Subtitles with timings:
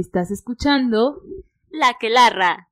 [0.00, 1.20] Estás escuchando
[1.68, 2.70] La Quelarra.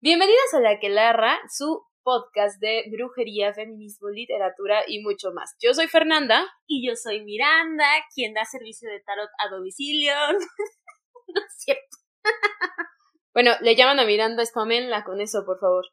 [0.00, 5.56] Bienvenidas a La Quelarra, su podcast de brujería, feminismo, literatura y mucho más.
[5.60, 6.46] Yo soy Fernanda.
[6.68, 7.84] Y yo soy Miranda,
[8.14, 10.14] quien da servicio de tarot a domicilio.
[11.34, 11.96] no es cierto.
[13.32, 15.86] bueno, le llaman a Miranda, spamenla con eso, por favor.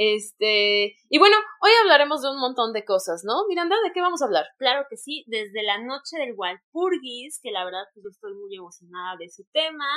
[0.00, 3.48] Este, y bueno, hoy hablaremos de un montón de cosas, ¿no?
[3.48, 4.46] Miranda, ¿de qué vamos a hablar?
[4.56, 8.54] Claro que sí, desde la noche del Walpurgis, que la verdad pues, yo estoy muy
[8.54, 9.90] emocionada de su tema,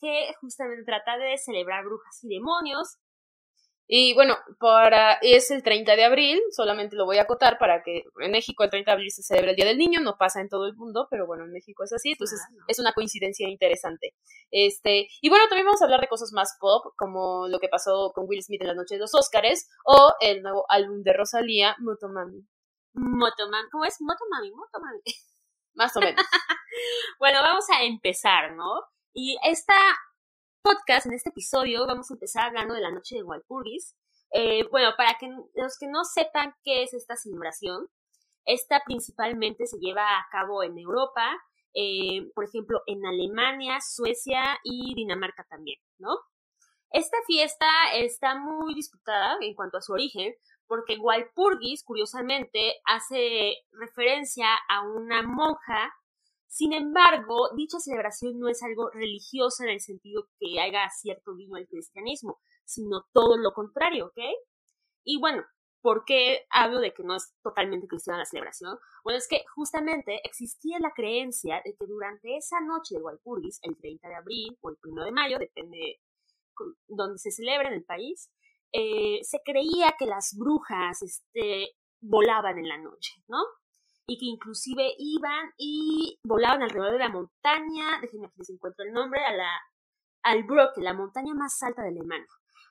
[0.00, 2.98] que justamente trata de celebrar brujas y demonios,
[3.86, 8.04] y bueno, para es el 30 de abril, solamente lo voy a acotar para que
[8.20, 10.48] en México el 30 de abril se celebra el Día del Niño, no pasa en
[10.48, 14.14] todo el mundo, pero bueno, en México es así, entonces es una coincidencia interesante.
[14.50, 18.12] Este, y bueno, también vamos a hablar de cosas más pop, como lo que pasó
[18.14, 21.76] con Will Smith en la noche de los Oscars o el nuevo álbum de Rosalía,
[21.80, 22.46] Motomami.
[22.94, 23.96] Motomami, ¿cómo es?
[24.00, 25.00] Motomami, Motomami.
[25.74, 26.22] Más o menos.
[27.18, 28.82] bueno, vamos a empezar, ¿no?
[29.14, 29.74] Y esta
[30.62, 33.96] podcast, en este episodio, vamos a empezar hablando de la noche de Walpurgis.
[34.32, 37.88] Eh, bueno, para que los que no sepan qué es esta celebración,
[38.44, 41.36] esta principalmente se lleva a cabo en Europa,
[41.74, 46.16] eh, por ejemplo, en Alemania, Suecia y Dinamarca también, ¿no?
[46.90, 50.34] Esta fiesta está muy disputada en cuanto a su origen,
[50.66, 55.92] porque Walpurgis, curiosamente, hace referencia a una monja
[56.52, 61.56] sin embargo, dicha celebración no es algo religioso en el sentido que haga cierto guiño
[61.56, 64.18] al cristianismo, sino todo lo contrario, ¿ok?
[65.02, 65.46] Y bueno,
[65.80, 68.78] ¿por qué hablo de que no es totalmente cristiana la celebración?
[69.02, 73.74] Bueno, es que justamente existía la creencia de que durante esa noche de Walpurgis, el
[73.78, 76.02] 30 de abril o el 1 de mayo, depende
[76.86, 78.30] donde se celebre en el país,
[78.72, 81.70] eh, se creía que las brujas este,
[82.02, 83.38] volaban en la noche, ¿no?
[84.06, 88.92] Y que inclusive iban y volaban alrededor de la montaña, déjenme que les encuentro el
[88.92, 89.50] nombre, a la,
[90.22, 92.26] al Brock, la montaña más alta de Alemania.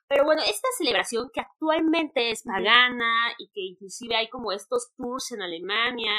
[0.08, 5.32] Pero bueno, esta celebración que actualmente es pagana y que inclusive hay como estos tours
[5.32, 6.12] en Alemania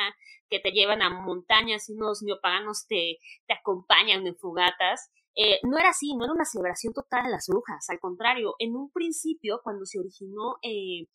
[0.49, 5.77] que te llevan a montañas y unos neopaganos te, te acompañan en fogatas, eh, no
[5.77, 9.61] era así, no era una celebración total de las brujas, al contrario, en un principio,
[9.63, 11.07] cuando se originó eh,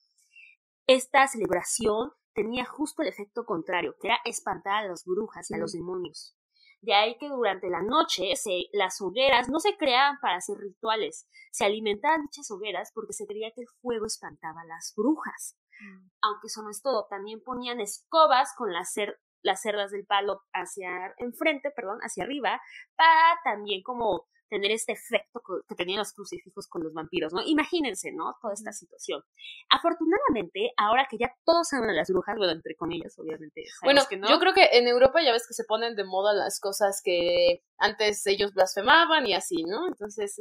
[0.89, 5.59] esta celebración, tenía justo el efecto contrario, que era espantar a las brujas y a
[5.59, 6.37] los demonios.
[6.81, 11.26] De ahí que durante la noche se, las hogueras no se creaban para hacer rituales,
[11.50, 15.56] se alimentaban dichas hogueras porque se creía que el fuego espantaba a las brujas.
[15.81, 16.10] Mm.
[16.22, 18.94] Aunque eso no es todo, también ponían escobas con las,
[19.43, 22.60] las cerdas del palo hacia enfrente, perdón, hacia arriba,
[22.97, 27.43] para también como tener este efecto que tenían los crucifijos con los vampiros, ¿no?
[27.44, 28.37] Imagínense, ¿no?
[28.41, 29.22] Toda esta situación.
[29.71, 33.65] Afortunadamente, ahora que ya todos saben a las brujas, bueno, entre comillas, obviamente.
[33.82, 34.28] Bueno, que no.
[34.28, 37.62] yo creo que en Europa ya ves que se ponen de moda las cosas que
[37.78, 39.87] antes ellos blasfemaban y así, ¿no?
[39.87, 40.37] Entonces,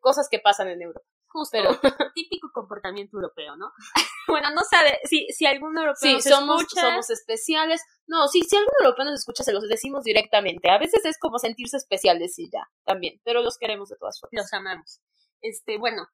[0.00, 1.06] cosas que pasan en Europa.
[1.34, 1.70] Justo, pero
[2.14, 3.72] típico comportamiento europeo, ¿no?
[4.28, 7.82] bueno, no sabe, si, si algún europeo sí, somos, somos especiales.
[8.06, 10.70] No, sí, si algún europeo nos escucha, se los decimos directamente.
[10.70, 14.44] A veces es como sentirse especiales y ya, también, pero los queremos de todas formas.
[14.44, 15.00] Los amamos.
[15.40, 16.06] Este, bueno,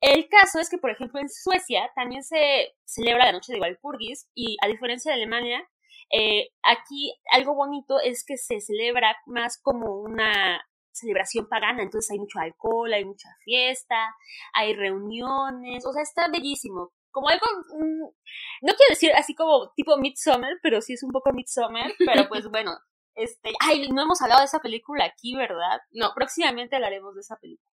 [0.00, 4.26] el caso es que, por ejemplo, en Suecia también se celebra la noche de Walpurgis
[4.34, 5.68] y a diferencia de Alemania,
[6.10, 12.18] eh, aquí algo bonito es que se celebra más como una celebración pagana, entonces hay
[12.18, 14.14] mucho alcohol, hay mucha fiesta,
[14.54, 16.92] hay reuniones, o sea, está bellísimo.
[17.10, 17.46] Como algo,
[17.78, 22.04] mm, no quiero decir así como tipo Midsummer, pero sí es un poco Midsummer, pero
[22.28, 22.78] pues bueno,
[23.14, 25.80] este, ay, no hemos hablado de esa película aquí, ¿verdad?
[25.90, 27.70] No, próximamente hablaremos de esa película.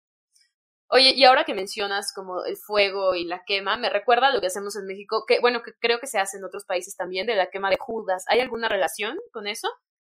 [0.93, 4.47] Oye, y ahora que mencionas como el fuego y la quema, me recuerda lo que
[4.47, 7.35] hacemos en México, que bueno, que creo que se hace en otros países también, de
[7.35, 8.25] la quema de Judas.
[8.27, 9.69] ¿Hay alguna relación con eso?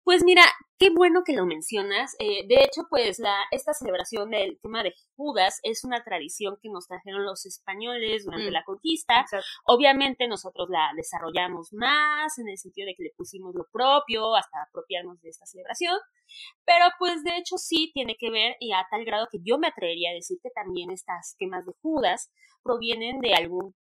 [0.08, 0.44] Pues mira,
[0.80, 2.16] qué bueno que lo mencionas.
[2.20, 6.70] Eh, de hecho, pues la, esta celebración del tema de Judas es una tradición que
[6.70, 8.54] nos trajeron los españoles durante mm.
[8.54, 9.26] la conquista.
[9.66, 14.62] Obviamente nosotros la desarrollamos más en el sentido de que le pusimos lo propio hasta
[14.62, 15.98] apropiarnos de esta celebración.
[16.64, 19.68] Pero pues de hecho sí tiene que ver y a tal grado que yo me
[19.68, 22.32] atrevería a decir que también estas quemas de Judas
[22.64, 23.76] provienen de algún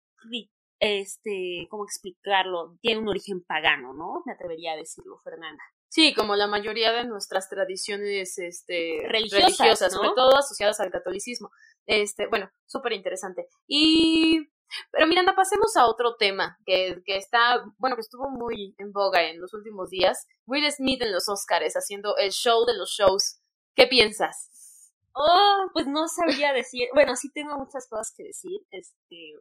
[0.79, 2.76] este, ¿cómo explicarlo?
[2.81, 4.23] Tiene un origen pagano, ¿no?
[4.25, 5.64] Me atrevería a decirlo, Fernanda.
[5.93, 11.50] Sí, como la mayoría de nuestras tradiciones este, religiosas, sobre todo asociadas al catolicismo.
[11.85, 13.47] Este, bueno, súper interesante.
[13.67, 14.49] Y
[14.91, 19.29] pero Miranda, pasemos a otro tema que, que está, bueno, que estuvo muy en boga
[19.29, 20.27] en los últimos días.
[20.47, 23.43] Will Smith en los Oscars haciendo el show de los shows.
[23.75, 24.95] ¿Qué piensas?
[25.12, 26.88] Oh, pues no sabría decir.
[26.95, 28.62] Bueno, sí tengo muchas cosas que decir.
[28.71, 29.35] Este.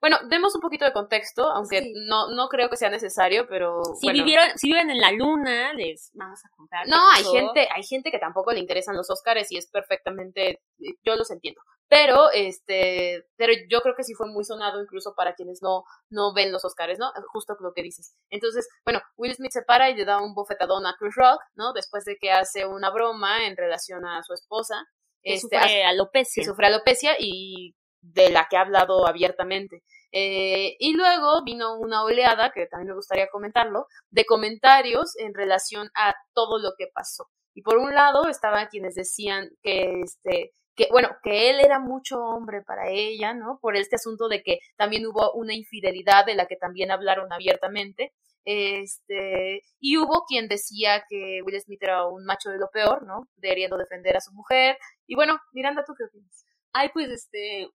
[0.00, 3.82] Bueno, demos un poquito de contexto, aunque no, no creo que sea necesario, pero.
[4.00, 6.86] Si vivieron, si viven en la luna, les vamos a contar.
[6.88, 10.60] No, hay gente, hay gente que tampoco le interesan los Oscars y es perfectamente,
[11.04, 11.60] yo los entiendo.
[11.88, 16.34] Pero, este, pero yo creo que sí fue muy sonado incluso para quienes no, no
[16.34, 17.12] ven los Oscars, ¿no?
[17.32, 18.16] Justo lo que dices.
[18.28, 21.72] Entonces, bueno, Will Smith se para y le da un bofetadón a Chris Rock, ¿no?
[21.72, 24.84] Después de que hace una broma en relación a su esposa.
[25.22, 26.40] Que este, sufre alopecia.
[26.40, 27.75] Que sufre alopecia y
[28.12, 29.82] de la que ha hablado abiertamente.
[30.12, 35.90] Eh, y luego vino una oleada, que también me gustaría comentarlo, de comentarios en relación
[35.94, 37.26] a todo lo que pasó.
[37.54, 42.18] Y por un lado estaban quienes decían que este que bueno, que él era mucho
[42.20, 43.58] hombre para ella, ¿no?
[43.62, 48.12] Por este asunto de que también hubo una infidelidad de la que también hablaron abiertamente.
[48.44, 53.28] Este, y hubo quien decía que Will Smith era un macho de lo peor, ¿no?
[53.36, 54.78] Debería defender a su mujer.
[55.06, 56.44] Y bueno, Miranda, ¿tú qué opinas?
[56.72, 57.68] Ay, pues este,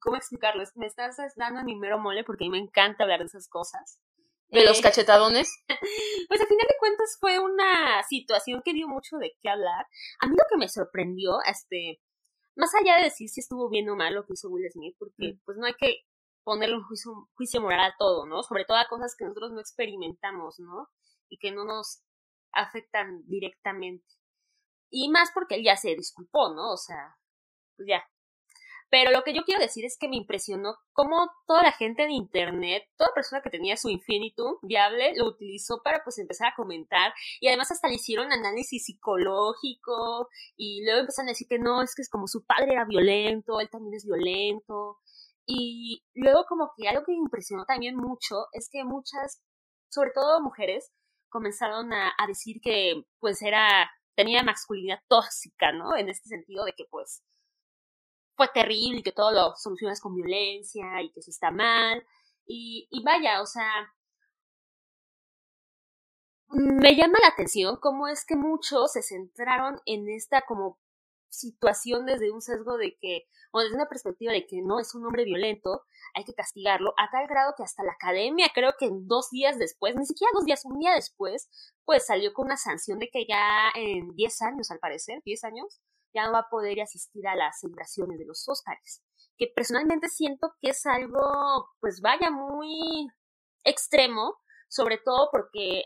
[0.00, 0.62] ¿cómo explicarlo?
[0.74, 4.00] Me estás dando mi mero mole porque a mí me encanta hablar de esas cosas.
[4.48, 5.64] ¿De los eh, cachetadones?
[6.28, 9.86] pues al final de cuentas fue una situación que dio mucho de qué hablar.
[10.20, 12.00] A mí lo que me sorprendió, este,
[12.54, 15.34] más allá de decir si estuvo bien o mal lo que hizo Will Smith, porque
[15.34, 15.40] mm.
[15.44, 16.04] pues no hay que
[16.44, 18.42] ponerle un juicio, juicio moral a todo, ¿no?
[18.42, 20.88] Sobre todo a cosas que nosotros no experimentamos, ¿no?
[21.28, 22.02] Y que no nos
[22.52, 24.04] afectan directamente.
[24.90, 26.72] Y más porque él ya se disculpó, ¿no?
[26.72, 27.16] O sea,
[27.76, 28.04] pues ya,
[28.92, 32.12] pero lo que yo quiero decir es que me impresionó cómo toda la gente de
[32.12, 37.14] internet, toda persona que tenía su infinitum viable, lo utilizó para pues empezar a comentar
[37.40, 40.28] y además hasta le hicieron análisis psicológico
[40.58, 43.60] y luego empezaron a decir que no, es que es como su padre era violento,
[43.60, 44.98] él también es violento.
[45.46, 49.40] Y luego como que algo que me impresionó también mucho es que muchas,
[49.88, 50.92] sobre todo mujeres,
[51.30, 55.96] comenzaron a, a decir que pues era, tenía masculinidad tóxica, ¿no?
[55.96, 57.22] En este sentido de que pues
[58.42, 62.04] fue terrible y que todo lo solucionas con violencia y que eso está mal.
[62.46, 63.94] Y, y vaya, o sea,
[66.48, 70.78] me llama la atención cómo es que muchos se centraron en esta como
[71.28, 75.06] situación desde un sesgo de que, o desde una perspectiva de que no es un
[75.06, 75.82] hombre violento,
[76.14, 79.94] hay que castigarlo, a tal grado que hasta la academia, creo que dos días después,
[79.96, 81.48] ni siquiera dos días, un día después,
[81.84, 85.80] pues salió con una sanción de que ya en diez años, al parecer, diez años,
[86.14, 89.02] ya no va a poder asistir a las celebraciones de los Óscares.
[89.36, 93.08] Que personalmente siento que es algo, pues vaya, muy
[93.64, 94.36] extremo,
[94.68, 95.84] sobre todo porque,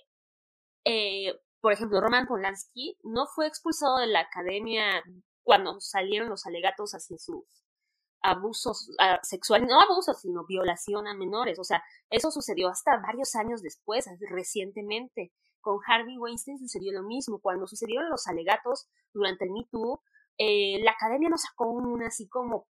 [0.85, 5.03] eh, por ejemplo, Roman Polanski no fue expulsado de la academia
[5.43, 7.45] cuando salieron los alegatos hacia sus
[8.23, 11.59] abusos ah, sexuales, no abusos, sino violación a menores.
[11.59, 15.33] O sea, eso sucedió hasta varios años después, recientemente.
[15.61, 17.41] Con Harvey Weinstein sucedió lo mismo.
[17.41, 20.01] Cuando sucedieron los alegatos durante el Me Too,
[20.39, 22.67] eh, la academia nos sacó un así como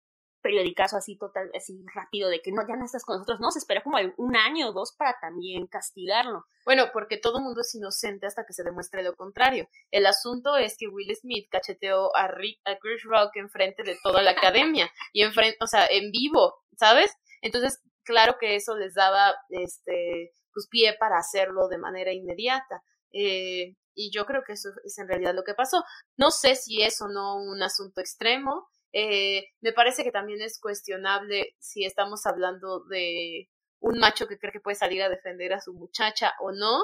[0.43, 3.61] periodicazo así total, así rápido de que no, ya no estás con nosotros, no, se
[3.61, 6.45] espera como un año o dos para también castigarlo.
[6.65, 9.69] Bueno, porque todo mundo es inocente hasta que se demuestre lo contrario.
[9.91, 14.23] El asunto es que Will Smith cacheteó a, Rick, a Chris Rock enfrente de toda
[14.23, 14.33] la
[14.73, 17.13] academia y enfrente, o sea, en vivo, ¿sabes?
[17.41, 22.83] Entonces, claro que eso les daba, este, pues pie para hacerlo de manera inmediata.
[23.13, 25.85] Eh, y yo creo que eso es en realidad lo que pasó.
[26.17, 28.69] No sé si es o no un asunto extremo.
[28.93, 33.49] Eh, me parece que también es cuestionable si estamos hablando de
[33.81, 36.79] un macho que cree que puede salir a defender a su muchacha o no.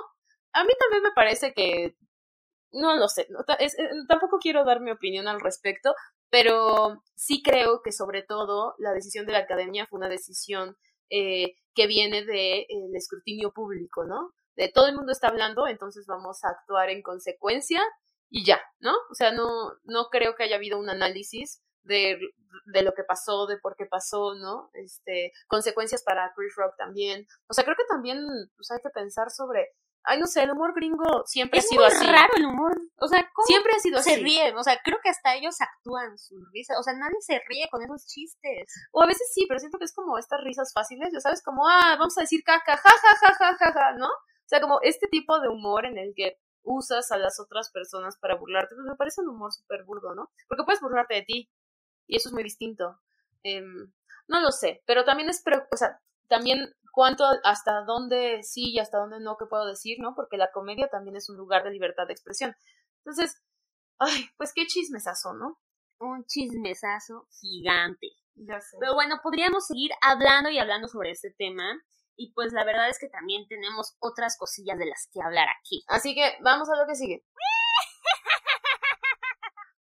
[0.52, 1.96] A mí también me parece que
[2.72, 3.22] no lo sé,
[3.60, 3.68] eh,
[4.08, 5.94] tampoco quiero dar mi opinión al respecto,
[6.30, 10.76] pero sí creo que sobre todo la decisión de la academia fue una decisión
[11.10, 14.34] eh, que viene del el escrutinio público, ¿no?
[14.58, 17.80] De todo el mundo está hablando, entonces vamos a actuar en consecuencia
[18.28, 18.92] y ya, ¿no?
[19.08, 19.46] O sea, no,
[19.84, 22.18] no creo que haya habido un análisis de,
[22.66, 24.68] de lo que pasó, de por qué pasó, ¿no?
[24.74, 27.24] Este, consecuencias para Chris Rock también.
[27.48, 28.18] O sea, creo que también
[28.56, 29.68] pues, hay que pensar sobre
[30.04, 32.04] Ay, no sé, el humor gringo siempre ha sido así.
[32.04, 32.72] Es raro el humor.
[32.96, 34.56] O sea, ¿cómo siempre ha sido se ríen?
[34.56, 36.78] O sea, creo que hasta ellos actúan su risa.
[36.78, 38.72] O sea, nadie se ríe con esos chistes.
[38.92, 41.68] O a veces sí, pero siento que es como estas risas fáciles, ya sabes, como,
[41.68, 44.08] ah, vamos a decir caca, ja, ja, ja, ja, ja, ja, ¿no?
[44.48, 48.16] O sea, como este tipo de humor en el que usas a las otras personas
[48.16, 50.30] para burlarte, pues me parece un humor súper burdo, ¿no?
[50.48, 51.50] Porque puedes burlarte de ti.
[52.06, 52.98] Y eso es muy distinto.
[53.42, 53.92] Em,
[54.26, 58.96] no lo sé, pero también es, o sea, también cuánto, hasta dónde sí y hasta
[58.96, 60.14] dónde no que puedo decir, ¿no?
[60.14, 62.56] Porque la comedia también es un lugar de libertad de expresión.
[63.04, 63.42] Entonces,
[63.98, 65.58] ay, pues qué chismesazo, ¿no?
[66.00, 68.08] Un chismesazo gigante.
[68.34, 68.78] Ya sé.
[68.80, 71.78] Pero bueno, podríamos seguir hablando y hablando sobre este tema.
[72.20, 75.84] Y pues la verdad es que también tenemos otras cosillas de las que hablar aquí.
[75.86, 77.24] Así que vamos a lo que sigue.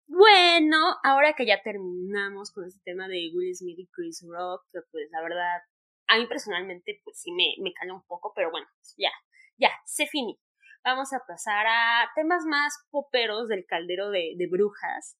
[0.07, 4.79] Bueno, ahora que ya terminamos con este tema de Will Smith y Chris Rock, que
[4.91, 5.61] pues la verdad
[6.07, 9.09] a mí personalmente, pues sí me, me cala un poco, pero bueno, ya,
[9.57, 10.39] ya, se finí.
[10.83, 15.17] Vamos a pasar a temas más poperos del caldero de, de brujas.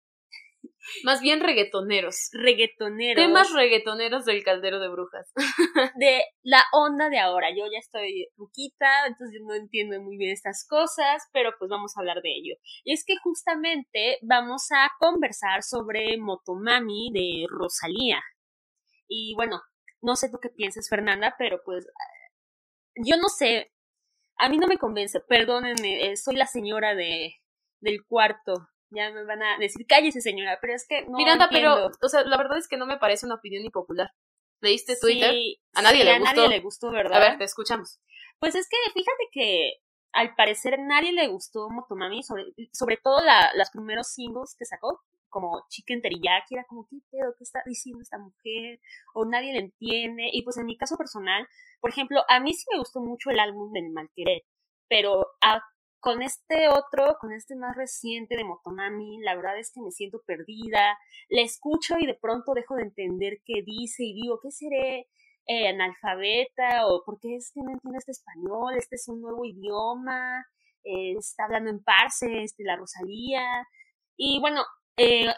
[1.04, 2.30] Más bien reggaetoneros.
[2.34, 3.24] Reggaetoneros.
[3.24, 5.32] Temas reggaetoneros del caldero de brujas.
[5.96, 7.50] de la onda de ahora.
[7.52, 12.02] Yo ya estoy ruquita, entonces no entiendo muy bien estas cosas, pero pues vamos a
[12.02, 12.56] hablar de ello.
[12.84, 18.22] Y es que justamente vamos a conversar sobre Motomami de Rosalía.
[19.08, 19.62] Y bueno,
[20.02, 21.88] no sé tú qué piensas, Fernanda, pero pues
[22.96, 23.72] yo no sé.
[24.38, 27.36] A mí no me convence, perdónenme, eh, soy la señora de
[27.80, 31.92] del cuarto ya me van a decir, cállese señora, pero es que no Miranda, pero,
[32.02, 34.12] o sea, la verdad es que no me parece una opinión impopular.
[34.62, 35.34] ¿Leíste Twitter?
[35.74, 36.30] a nadie le gustó.
[36.30, 37.18] A nadie le gustó, ¿verdad?
[37.18, 38.00] A ver, te escuchamos.
[38.40, 39.74] Pues es que fíjate que
[40.14, 45.02] al parecer nadie le gustó Motomami, sobre, sobre todo la, los primeros singles que sacó,
[45.30, 47.34] como Chicken Teriyaki, era como, ¿qué pedo?
[47.38, 48.80] ¿Qué está diciendo esta mujer?
[49.16, 50.30] O nadie le entiende.
[50.32, 51.48] Y pues en mi caso personal,
[51.82, 54.44] por ejemplo, a mí sí me gustó mucho el álbum del Malquerer,
[54.88, 55.62] pero a
[56.04, 60.22] con este otro, con este más reciente de Motomami, la verdad es que me siento
[60.28, 60.98] perdida.
[61.30, 65.08] Le escucho y de pronto dejo de entender qué dice y digo, ¿qué seré?
[65.48, 69.46] Eh, analfabeta o por qué es que no entiende este español, este es un nuevo
[69.46, 70.46] idioma,
[70.84, 73.66] eh, está hablando en parse, este, la Rosalía.
[74.18, 74.62] Y bueno,
[74.98, 75.34] eh,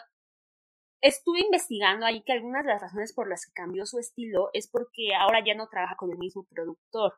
[1.00, 4.68] estuve investigando ahí que algunas de las razones por las que cambió su estilo es
[4.68, 7.14] porque ahora ya no trabaja con el mismo productor.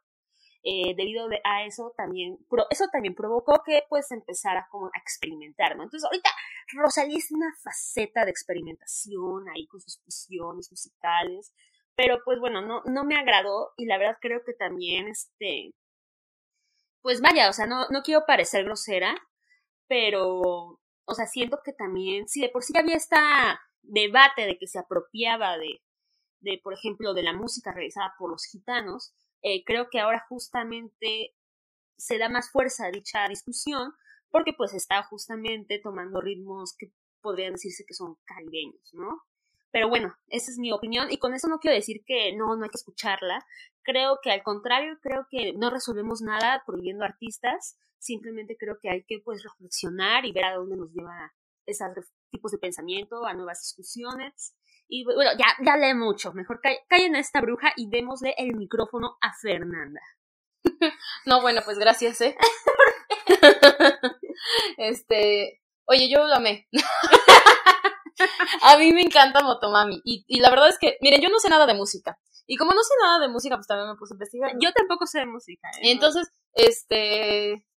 [0.71, 5.85] Eh, debido a eso también, eso también provocó que pues empezara como a experimentar, ¿no?
[5.85, 6.29] Entonces ahorita
[6.75, 11.55] Rosalía es una faceta de experimentación ahí con sus fusiones musicales,
[11.97, 15.73] pero pues bueno, no, no me agradó y la verdad creo que también este,
[17.01, 19.17] pues vaya, o sea, no, no quiero parecer grosera,
[19.87, 20.39] pero,
[21.07, 24.79] o sea, siento que también, si de por sí había esta debate de que se
[24.79, 25.81] apropiaba de,
[26.41, 31.35] de, por ejemplo, de la música realizada por los gitanos, eh, creo que ahora justamente
[31.97, 33.93] se da más fuerza a dicha discusión
[34.31, 39.23] porque pues está justamente tomando ritmos que podrían decirse que son caribeños, ¿no?
[39.71, 42.65] Pero bueno, esa es mi opinión y con eso no quiero decir que no, no
[42.65, 43.45] hay que escucharla.
[43.83, 49.05] Creo que al contrario, creo que no resolvemos nada prohibiendo artistas, simplemente creo que hay
[49.05, 51.35] que pues reflexionar y ver a dónde nos lleva
[51.67, 51.89] esos
[52.31, 54.55] tipos de pensamiento, a nuevas discusiones
[54.89, 56.33] y bueno, ya, ya lee mucho.
[56.33, 60.01] Mejor callen a esta bruja y démosle el micrófono a Fernanda.
[61.27, 62.37] no, bueno, pues gracias, ¿eh?
[64.79, 65.63] este.
[65.87, 66.69] Oye, yo lo amé.
[68.63, 70.01] a mí me encanta Motomami.
[70.05, 72.19] Y, y la verdad es que, miren, yo no sé nada de música.
[72.47, 74.53] Y como no sé nada de música, pues también me puse a investigar.
[74.59, 75.69] Yo tampoco sé de música.
[75.83, 75.93] ¿eh?
[75.93, 77.68] Entonces, este.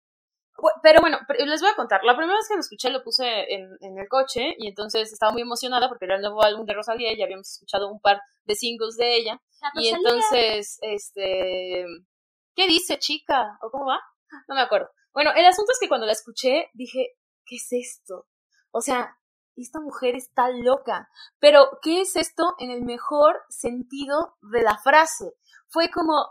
[0.84, 2.04] Pero bueno, les voy a contar.
[2.04, 5.32] La primera vez que lo escuché lo puse en, en, el coche y entonces estaba
[5.32, 8.22] muy emocionada porque era el nuevo álbum de Rosalía y ya habíamos escuchado un par
[8.44, 9.42] de singles de ella.
[9.76, 11.86] Y entonces, este,
[12.56, 13.58] ¿qué dice chica?
[13.62, 14.00] ¿O cómo va?
[14.48, 14.90] No me acuerdo.
[15.14, 17.16] Bueno, el asunto es que cuando la escuché dije,
[17.46, 18.28] ¿qué es esto?
[18.72, 19.18] O sea,
[19.56, 21.10] esta mujer está loca.
[21.40, 25.34] Pero, ¿qué es esto en el mejor sentido de la frase?
[25.68, 26.28] Fue como,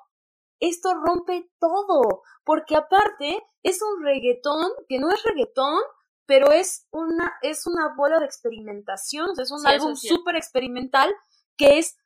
[0.60, 5.80] esto rompe todo, porque aparte es un reggaetón que no es reggaetón,
[6.26, 11.12] pero es una, es una bola de experimentación, es un álbum súper experimental
[11.56, 11.96] que es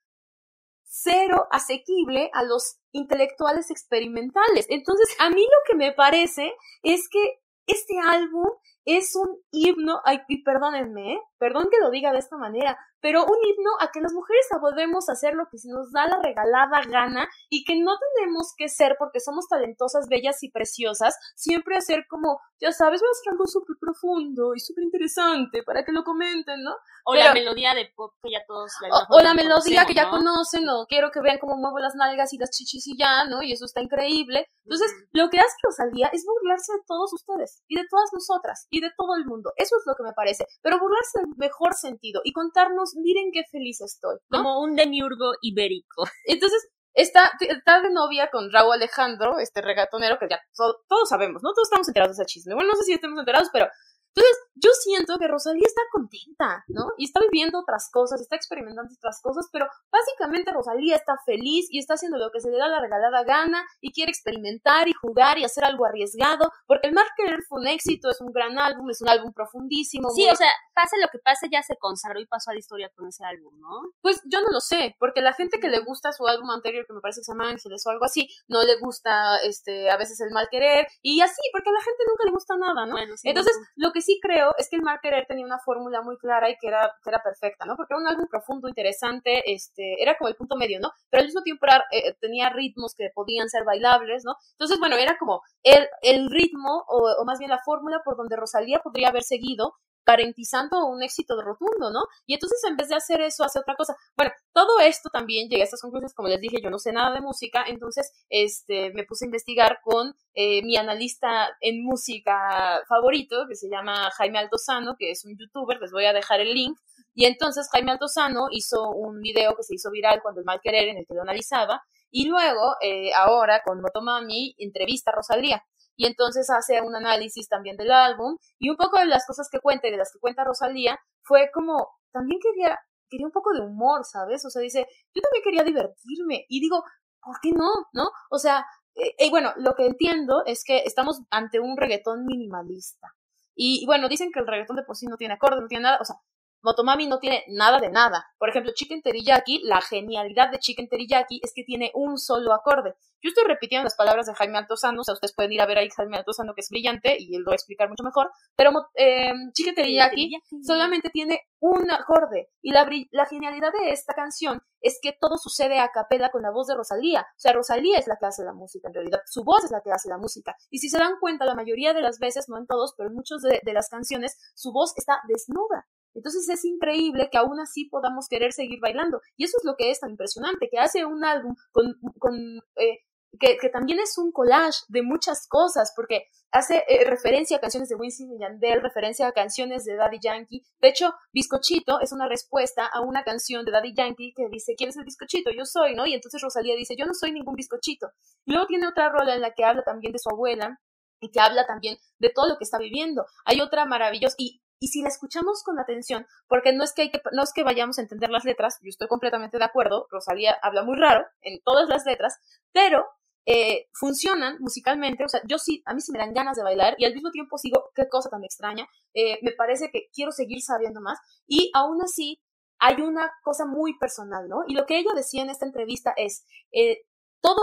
[0.85, 4.67] cero asequible a los intelectuales experimentales.
[4.69, 8.47] Entonces, a mí lo que me parece es que este álbum
[8.85, 11.21] es un himno, ay, y perdónenme, ¿eh?
[11.39, 15.11] perdón que lo diga de esta manera, pero un himno a que las mujeres podemos
[15.11, 18.97] hacer lo que se nos da la regalada gana y que no tenemos que ser
[18.99, 23.47] porque somos talentosas, bellas y preciosas, siempre hacer como, ya sabes, voy a hacer algo
[23.47, 26.75] súper profundo y súper interesante para que lo comenten, ¿no?
[27.05, 28.73] O la melodía de pop que ya todos
[29.11, 32.39] O, la melodía que ya conocen, o quiero que vean cómo muevo las nalgas y
[32.39, 33.43] las chichis y ya, ¿no?
[33.43, 34.49] Y eso está increíble.
[34.65, 38.81] Entonces, lo que hace Rosalía es burlarse de todos ustedes y de todas nosotras y
[38.81, 39.53] de todo el mundo.
[39.57, 40.47] Eso es lo que me parece.
[40.63, 44.17] Pero burlarse en mejor sentido y contarnos miren qué feliz estoy.
[44.29, 46.05] Como un demiurgo ibérico.
[46.27, 51.53] Entonces, está, está de novia con Raúl Alejandro, este regatonero que ya todos sabemos, ¿no?
[51.53, 52.55] Todos estamos enterados de ese chisme.
[52.55, 53.69] Bueno, no sé si estemos enterados, pero
[54.15, 56.93] entonces, yo siento que Rosalía está contenta, ¿no?
[56.97, 61.81] Y está viviendo otras cosas, está experimentando otras cosas, pero básicamente Rosalía está feliz y
[61.81, 65.39] está haciendo lo que se le da la regalada gana y quiere experimentar y jugar
[65.39, 69.03] y hacer algo arriesgado, porque el Marker fue un éxito, es un gran álbum, es
[69.03, 70.11] un álbum profundísimo.
[70.11, 72.91] Sí, o sea, pase lo que pase, ya se consagró y pasó a la historia
[72.95, 73.91] con ese álbum, ¿no?
[74.01, 76.93] Pues yo no lo sé, porque la gente que le gusta su álbum anterior, que
[76.93, 80.21] me parece que se llama Ángeles o algo así, no le gusta este a veces
[80.21, 82.97] el mal querer y así, porque a la gente nunca le gusta nada, ¿no?
[82.99, 86.57] Entonces, lo que sí creo es que el Mal tenía una fórmula muy clara y
[86.57, 87.77] que era, era perfecta, ¿no?
[87.77, 90.93] Porque era un álbum profundo, interesante, este, era como el punto medio, ¿no?
[91.11, 94.37] Pero al mismo tiempo eh, tenía ritmos que podían ser bailables, ¿no?
[94.53, 98.37] Entonces, bueno, era como el, el ritmo o, o más bien la fórmula por donde
[98.37, 102.03] Rosalía podría haber seguido garantizando un éxito rotundo, ¿no?
[102.27, 103.97] Y entonces en vez de hacer eso, hace otra cosa.
[104.17, 107.15] Bueno, todo esto también llegué a estas conclusiones, como les dije, yo no sé nada
[107.15, 113.47] de música, entonces este, me puse a investigar con eh, mi analista en música favorito,
[113.49, 116.79] que se llama Jaime Altozano, que es un youtuber, les voy a dejar el link.
[117.17, 120.89] Y entonces Jaime Altozano hizo un video que se hizo viral cuando el mal querer,
[120.89, 125.65] en el que lo analizaba, y luego, eh, ahora con Motomami, entrevista a Rosalía
[125.97, 129.61] y entonces hace un análisis también del álbum y un poco de las cosas que
[129.61, 133.61] cuenta y de las que cuenta Rosalía fue como, también quería, quería un poco de
[133.61, 134.45] humor, ¿sabes?
[134.45, 136.83] O sea, dice, yo también quería divertirme y digo,
[137.23, 137.71] ¿por qué no?
[137.93, 138.11] ¿No?
[138.31, 143.09] O sea, eh, y bueno, lo que entiendo es que estamos ante un reggaetón minimalista.
[143.57, 145.85] Y, y, bueno, dicen que el reggaetón de por sí no tiene acorde, no tiene
[145.85, 146.17] nada, o sea,
[146.65, 148.27] Motomami no tiene nada de nada.
[148.39, 152.95] Por ejemplo, Chicken Teriyaki, la genialidad de Chicken Teriyaki es que tiene un solo acorde.
[153.23, 155.79] Yo estoy repitiendo las palabras de Jaime Altozano, o sea, ustedes pueden ir a ver
[155.79, 158.71] ahí Jaime Altozano, que es brillante, y él lo va a explicar mucho mejor, pero
[158.95, 162.87] eh, Chicken Teriyaki solamente tiene un acorde, y la,
[163.25, 167.23] genialidad de esta canción es que todo sucede a capela con la voz de Rosalía.
[167.23, 169.81] O sea, Rosalía es la que hace la música, en realidad, su voz es la
[169.81, 170.55] que hace la música.
[170.69, 173.15] Y si se dan cuenta, la mayoría de las veces, no en todos, pero en
[173.15, 175.87] muchas de las canciones, su voz está desnuda.
[176.15, 179.21] Entonces es increíble que aún así podamos querer seguir bailando.
[179.37, 182.35] Y eso es lo que es tan impresionante, que hace un álbum con, con
[182.77, 183.01] eh,
[183.41, 187.89] que, que, también es un collage de muchas cosas, porque hace eh, referencia a canciones
[187.89, 190.63] de Winston y Yandel, referencia a canciones de Daddy Yankee.
[190.81, 194.91] De hecho, Bizcochito es una respuesta a una canción de Daddy Yankee que dice, ¿quién
[194.91, 195.51] es el bizcochito?
[195.51, 196.07] Yo soy, ¿no?
[196.07, 198.13] Y entonces Rosalía dice, yo no soy ningún bizcochito.
[198.45, 200.79] Y luego tiene otra rola en la que habla también de su abuela,
[201.21, 203.25] y que habla también de todo lo que está viviendo.
[203.45, 207.11] Hay otra maravillosa, y y si la escuchamos con atención, porque no es que, hay
[207.11, 210.57] que, no es que vayamos a entender las letras, yo estoy completamente de acuerdo, Rosalía
[210.63, 212.39] habla muy raro en todas las letras,
[212.73, 213.05] pero
[213.47, 216.95] eh, funcionan musicalmente, o sea, yo sí, a mí sí me dan ganas de bailar
[216.99, 220.63] y al mismo tiempo sigo, qué cosa tan extraña, eh, me parece que quiero seguir
[220.63, 222.41] sabiendo más y aún así
[222.79, 224.65] hay una cosa muy personal, ¿no?
[224.67, 227.03] Y lo que ella decía en esta entrevista es, eh,
[227.45, 227.61] todo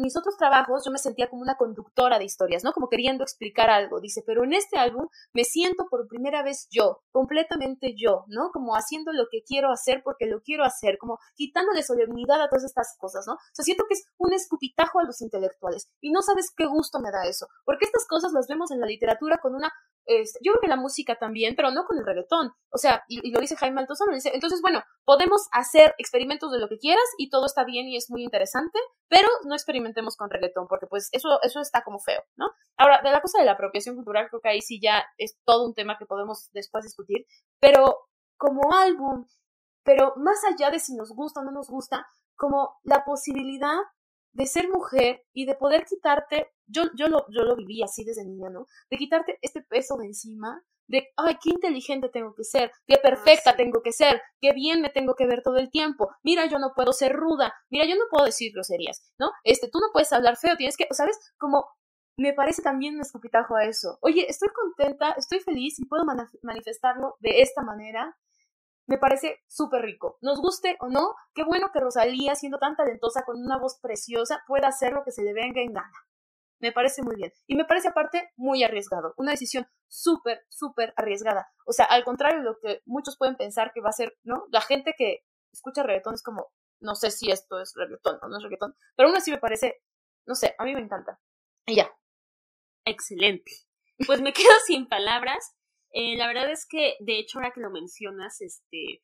[0.00, 2.72] mis otros trabajos yo me sentía como una conductora de historias, ¿no?
[2.72, 7.02] Como queriendo explicar algo, dice, pero en este álbum me siento por primera vez yo,
[7.10, 8.50] completamente yo, ¿no?
[8.52, 12.62] Como haciendo lo que quiero hacer porque lo quiero hacer, como quitándole solemnidad a todas
[12.62, 13.32] estas cosas, ¿no?
[13.32, 17.00] O sea, siento que es un escupitajo a los intelectuales y no sabes qué gusto
[17.00, 19.72] me da eso, porque estas cosas las vemos en la literatura con una
[20.42, 22.52] yo creo que la música también, pero no con el reggaetón.
[22.70, 26.68] O sea, y, lo dice Jaime Altozano, dice, entonces, bueno, podemos hacer experimentos de lo
[26.68, 28.78] que quieras y todo está bien y es muy interesante,
[29.08, 32.50] pero no experimentemos con reggaetón, porque pues eso, eso está como feo, ¿no?
[32.76, 35.66] Ahora, de la cosa de la apropiación cultural, creo que ahí sí ya es todo
[35.66, 37.26] un tema que podemos después discutir,
[37.60, 39.26] pero como álbum,
[39.82, 43.78] pero más allá de si nos gusta o no nos gusta, como la posibilidad
[44.38, 48.24] de ser mujer y de poder quitarte, yo, yo, lo, yo lo viví así desde
[48.24, 48.66] niña, ¿no?
[48.88, 53.02] De quitarte este peso de encima, de, ay, qué inteligente tengo que ser, qué ah,
[53.02, 56.60] perfecta tengo que ser, qué bien me tengo que ver todo el tiempo, mira, yo
[56.60, 59.32] no puedo ser ruda, mira, yo no puedo decir groserías, ¿no?
[59.42, 61.18] Este, tú no puedes hablar feo, tienes que, ¿sabes?
[61.36, 61.66] Como
[62.16, 63.98] me parece también un escupitajo a eso.
[64.02, 66.04] Oye, estoy contenta, estoy feliz y puedo
[66.42, 68.16] manifestarlo de esta manera
[68.88, 70.18] me parece súper rico.
[70.22, 74.42] Nos guste o no, qué bueno que Rosalía, siendo tan talentosa, con una voz preciosa,
[74.46, 75.92] pueda hacer lo que se le venga en gana.
[76.58, 77.30] Me parece muy bien.
[77.46, 79.12] Y me parece aparte muy arriesgado.
[79.18, 81.52] Una decisión súper, súper arriesgada.
[81.66, 84.46] O sea, al contrario de lo que muchos pueden pensar que va a ser, ¿no?
[84.50, 85.22] La gente que
[85.52, 88.74] escucha reggaetón es como, no sé si esto es reggaetón o no es reggaetón.
[88.96, 89.82] Pero aún así me parece,
[90.26, 91.20] no sé, a mí me encanta.
[91.66, 91.90] Y ya.
[92.86, 93.52] Excelente.
[94.06, 95.54] Pues me quedo sin palabras.
[95.92, 99.02] Eh, la verdad es que, de hecho, ahora que lo mencionas, este,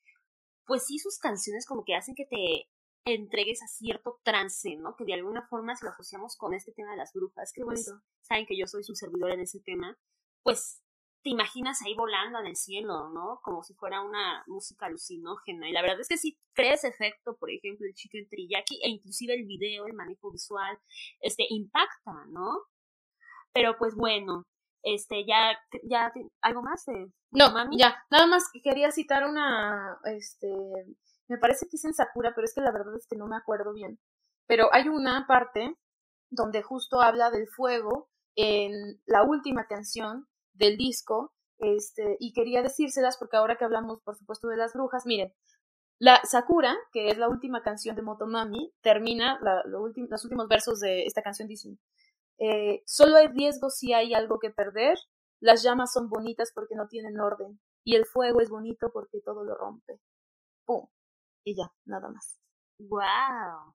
[0.67, 2.69] pues sí, sus canciones como que hacen que te
[3.07, 4.97] entregues a cierto trance, ¿no?
[4.97, 7.93] Que de alguna forma, si lo asociamos con este tema de las brujas, que pues,
[8.23, 9.99] saben que yo soy su servidor en ese tema,
[10.43, 10.83] pues
[11.23, 13.41] te imaginas ahí volando en el cielo, ¿no?
[13.43, 15.69] Como si fuera una música alucinógena.
[15.69, 18.91] Y la verdad es que sí crea ese efecto, por ejemplo, el chicken teriyaki, e
[18.91, 20.79] inclusive el video, el manejo visual,
[21.21, 22.65] este, impacta, ¿no?
[23.55, 24.47] Pero pues bueno,
[24.85, 26.85] este, ya, ya, ¿algo más?
[27.31, 30.49] no, ya, nada más quería citar una, este,
[31.27, 33.37] me parece que es en Sakura, pero es que la verdad es que no me
[33.37, 33.99] acuerdo bien.
[34.47, 35.75] Pero hay una parte
[36.31, 43.17] donde justo habla del fuego en la última canción del disco, este, y quería decírselas
[43.17, 45.33] porque ahora que hablamos, por supuesto, de las brujas, miren,
[45.99, 51.05] la Sakura, que es la última canción de Motomami, termina, la, los últimos versos de
[51.05, 51.79] esta canción dicen,
[52.39, 54.99] eh, solo hay riesgo si hay algo que perder.
[55.41, 57.61] Las llamas son bonitas porque no tienen orden.
[57.85, 60.01] Y el fuego es bonito porque todo lo rompe.
[60.65, 60.89] ¡Pum!
[61.45, 62.39] Y ya, nada más.
[62.79, 63.75] ¡Wow!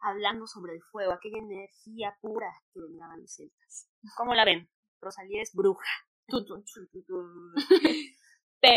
[0.00, 3.88] Hablando sobre el fuego, aquella energía pura que venían los celtas.
[4.16, 4.68] ¿Cómo la ven?
[5.00, 5.88] Rosalía es bruja.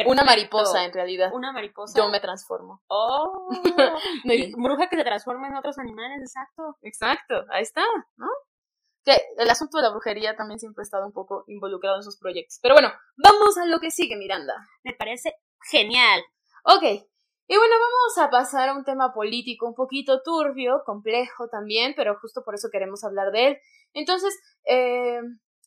[0.08, 1.32] una mariposa, en realidad.
[1.34, 1.98] Una mariposa.
[1.98, 2.82] Yo me transformo.
[2.88, 3.50] Oh.
[4.58, 6.78] bruja que se transforma en otros animales, exacto.
[6.82, 7.84] Exacto, ahí está,
[8.16, 8.28] ¿no?
[9.06, 12.18] Que el asunto de la brujería también siempre ha estado un poco involucrado en sus
[12.18, 12.60] proyectos.
[12.62, 14.54] Pero bueno, vamos a lo que sigue, Miranda.
[14.84, 15.36] Me parece
[15.70, 16.22] genial.
[16.64, 16.84] Ok.
[16.84, 22.18] Y bueno, vamos a pasar a un tema político un poquito turbio, complejo también, pero
[22.20, 23.58] justo por eso queremos hablar de él.
[23.94, 25.20] Entonces, eh,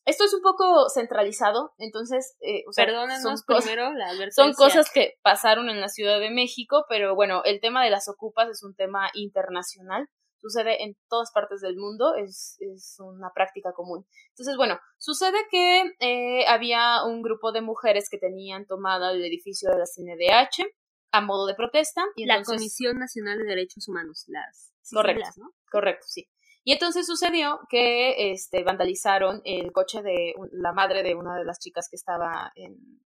[0.06, 2.86] esto es un poco centralizado, entonces, eh, o sea,
[3.20, 7.60] son primero la Son cosas que pasaron en la Ciudad de México, pero bueno, el
[7.60, 10.08] tema de las ocupas es un tema internacional,
[10.48, 14.06] sucede en todas partes del mundo, es, es una práctica común.
[14.30, 19.70] Entonces, bueno, sucede que eh, había un grupo de mujeres que tenían tomada el edificio
[19.70, 20.66] de la CNDH
[21.12, 22.04] a modo de protesta.
[22.14, 25.52] Y la Comisión Nacional de Derechos Humanos, las correcto, ¿no?
[25.70, 26.28] Correcto, sí.
[26.62, 31.58] Y entonces sucedió que este, vandalizaron el coche de la madre de una de las
[31.60, 32.52] chicas que estaba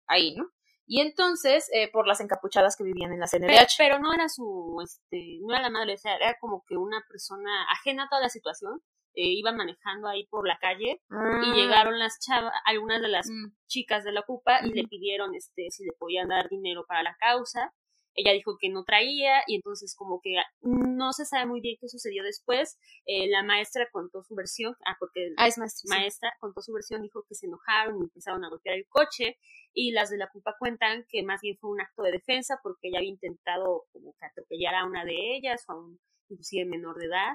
[0.06, 0.50] ahí, ¿no?
[0.92, 3.76] Y entonces, eh, por las encapuchadas que vivían en la CNDH.
[3.78, 7.00] Pero, no era su, este, no era la madre, o sea, era como que una
[7.08, 8.82] persona ajena a toda la situación.
[9.14, 11.52] Eh, iban manejando ahí por la calle y ah.
[11.54, 13.52] llegaron las chavas, algunas de las mm.
[13.66, 17.16] chicas de la CUPA y le pidieron este si le podían dar dinero para la
[17.16, 17.74] causa
[18.14, 21.88] ella dijo que no traía y entonces como que no se sabe muy bien qué
[21.88, 22.78] sucedió después.
[23.06, 27.02] Eh, la maestra contó su versión, ah, porque ah, es maestra, maestra contó su versión,
[27.02, 29.38] dijo que se enojaron y empezaron a golpear el coche
[29.72, 32.88] y las de la culpa cuentan que más bien fue un acto de defensa porque
[32.88, 36.96] ella había intentado como que atropellar a una de ellas o a un inclusive menor
[36.98, 37.34] de edad.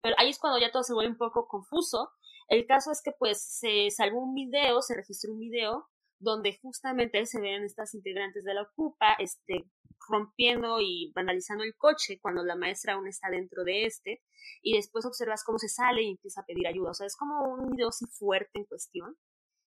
[0.00, 2.10] Pero ahí es cuando ya todo se vuelve un poco confuso.
[2.48, 5.88] El caso es que pues se salvó un video, se registró un video
[6.18, 9.64] donde justamente se ven estas integrantes de la Ocupa, este,
[10.08, 14.22] rompiendo y vandalizando el coche cuando la maestra aún está dentro de este,
[14.62, 16.90] y después observas cómo se sale y empieza a pedir ayuda.
[16.90, 19.16] O sea, es como un video así fuerte en cuestión.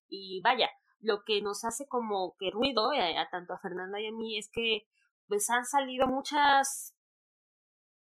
[0.08, 0.70] Y vaya,
[1.00, 4.38] lo que nos hace como que ruido, eh, a, tanto a Fernanda y a mí,
[4.38, 4.88] es que
[5.28, 6.96] pues han salido muchas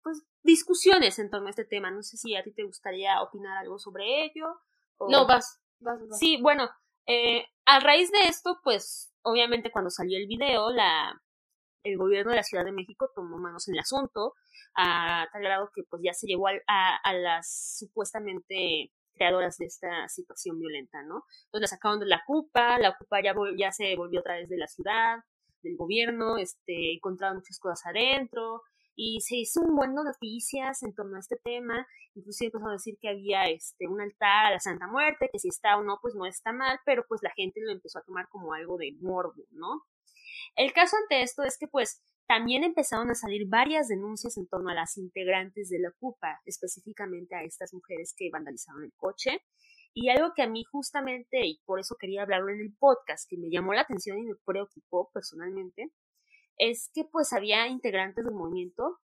[0.03, 1.91] pues discusiones en torno a este tema.
[1.91, 4.45] No sé si a ti te gustaría opinar algo sobre ello.
[5.07, 5.61] No, vas,
[6.19, 6.69] Sí, bueno,
[7.05, 11.21] eh, a raíz de esto, pues obviamente cuando salió el video, la,
[11.83, 14.33] el gobierno de la Ciudad de México tomó manos en el asunto,
[14.75, 20.07] a tal grado que pues ya se llevó a, a, las supuestamente creadoras de esta
[20.07, 21.23] situación violenta, ¿no?
[21.45, 24.57] Entonces la sacaron de la CUPA, la CUPA ya, ya se volvió otra vez de
[24.57, 25.19] la ciudad,
[25.61, 28.61] del gobierno, este, encontraron muchas cosas adentro,
[29.01, 32.97] y se hizo un buen noticias en torno a este tema, inclusive empezó a decir
[32.99, 36.15] que había este un altar a la Santa Muerte, que si está o no, pues
[36.15, 39.41] no está mal, pero pues la gente lo empezó a tomar como algo de morbo,
[39.51, 39.85] ¿no?
[40.55, 44.69] El caso ante esto es que pues también empezaron a salir varias denuncias en torno
[44.69, 49.41] a las integrantes de la CUPA, específicamente a estas mujeres que vandalizaron el coche.
[49.93, 53.37] Y algo que a mí justamente, y por eso quería hablarlo en el podcast, que
[53.37, 55.91] me llamó la atención y me preocupó personalmente,
[56.57, 58.99] es que pues había integrantes del movimiento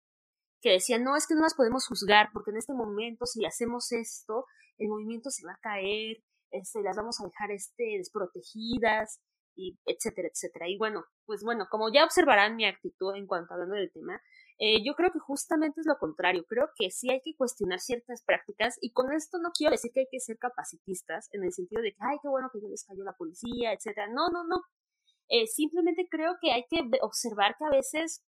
[0.61, 3.91] que decían, no, es que no las podemos juzgar, porque en este momento si hacemos
[3.91, 4.45] esto,
[4.77, 6.17] el movimiento se va a caer,
[6.51, 9.19] este, las vamos a dejar este, desprotegidas,
[9.55, 10.67] y etcétera, etcétera.
[10.67, 14.21] Y bueno, pues bueno, como ya observarán mi actitud en cuanto a hablando del tema,
[14.57, 16.45] eh, yo creo que justamente es lo contrario.
[16.47, 20.01] Creo que sí hay que cuestionar ciertas prácticas y con esto no quiero decir que
[20.01, 22.85] hay que ser capacitistas en el sentido de que, ay, qué bueno que yo les
[22.85, 24.07] cayó la policía, etcétera.
[24.07, 24.61] No, no, no.
[25.29, 28.23] Eh, simplemente creo que hay que observar que a veces,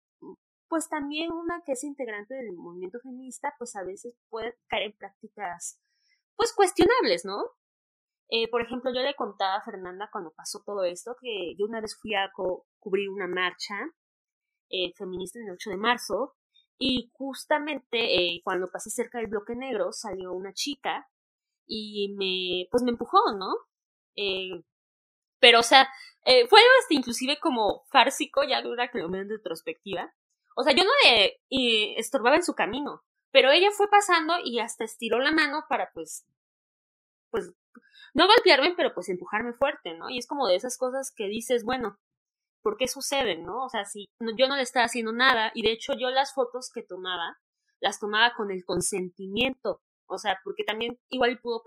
[0.68, 4.96] pues también una que es integrante del movimiento feminista, pues a veces puede caer en
[4.96, 5.80] prácticas,
[6.36, 7.44] pues cuestionables, ¿no?
[8.30, 11.80] Eh, por ejemplo, yo le contaba a Fernanda cuando pasó todo esto que yo una
[11.80, 12.30] vez fui a
[12.78, 13.74] cubrir una marcha
[14.70, 16.34] eh, feminista el 8 de marzo
[16.78, 21.08] y justamente eh, cuando pasé cerca del bloque negro salió una chica
[21.66, 23.54] y me, pues me empujó, ¿no?
[24.14, 24.62] Eh,
[25.40, 25.88] pero, o sea,
[26.50, 30.12] fue hasta inclusive como fársico, ya una que lo de retrospectiva.
[30.56, 31.38] O sea, yo no le
[31.98, 36.26] estorbaba en su camino, pero ella fue pasando y hasta estiró la mano para, pues,
[37.30, 37.52] pues,
[38.14, 40.10] no golpearme, pero pues empujarme fuerte, ¿no?
[40.10, 41.98] Y es como de esas cosas que dices, bueno,
[42.62, 43.64] ¿por qué suceden, no?
[43.64, 46.70] O sea, si yo no le estaba haciendo nada, y de hecho yo las fotos
[46.72, 47.38] que tomaba,
[47.80, 51.62] las tomaba con el consentimiento, o sea, porque también igual pudo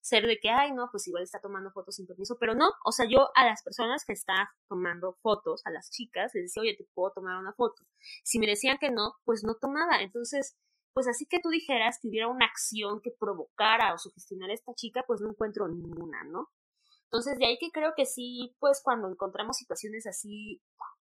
[0.00, 2.92] ser de que, ay, no, pues igual está tomando fotos sin permiso, pero no, o
[2.92, 6.76] sea, yo a las personas que estaban tomando fotos, a las chicas, les decía, oye,
[6.76, 7.82] te puedo tomar una foto.
[8.22, 10.00] Si me decían que no, pues no tomaba.
[10.00, 10.56] Entonces,
[10.92, 14.74] pues así que tú dijeras que hubiera una acción que provocara o sugestionara a esta
[14.74, 16.50] chica, pues no encuentro ninguna, ¿no?
[17.04, 20.60] Entonces, de ahí que creo que sí, pues cuando encontramos situaciones así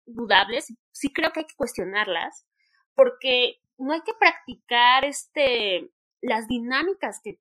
[0.07, 2.47] dudables, sí creo que hay que cuestionarlas,
[2.95, 7.39] porque no hay que practicar este las dinámicas que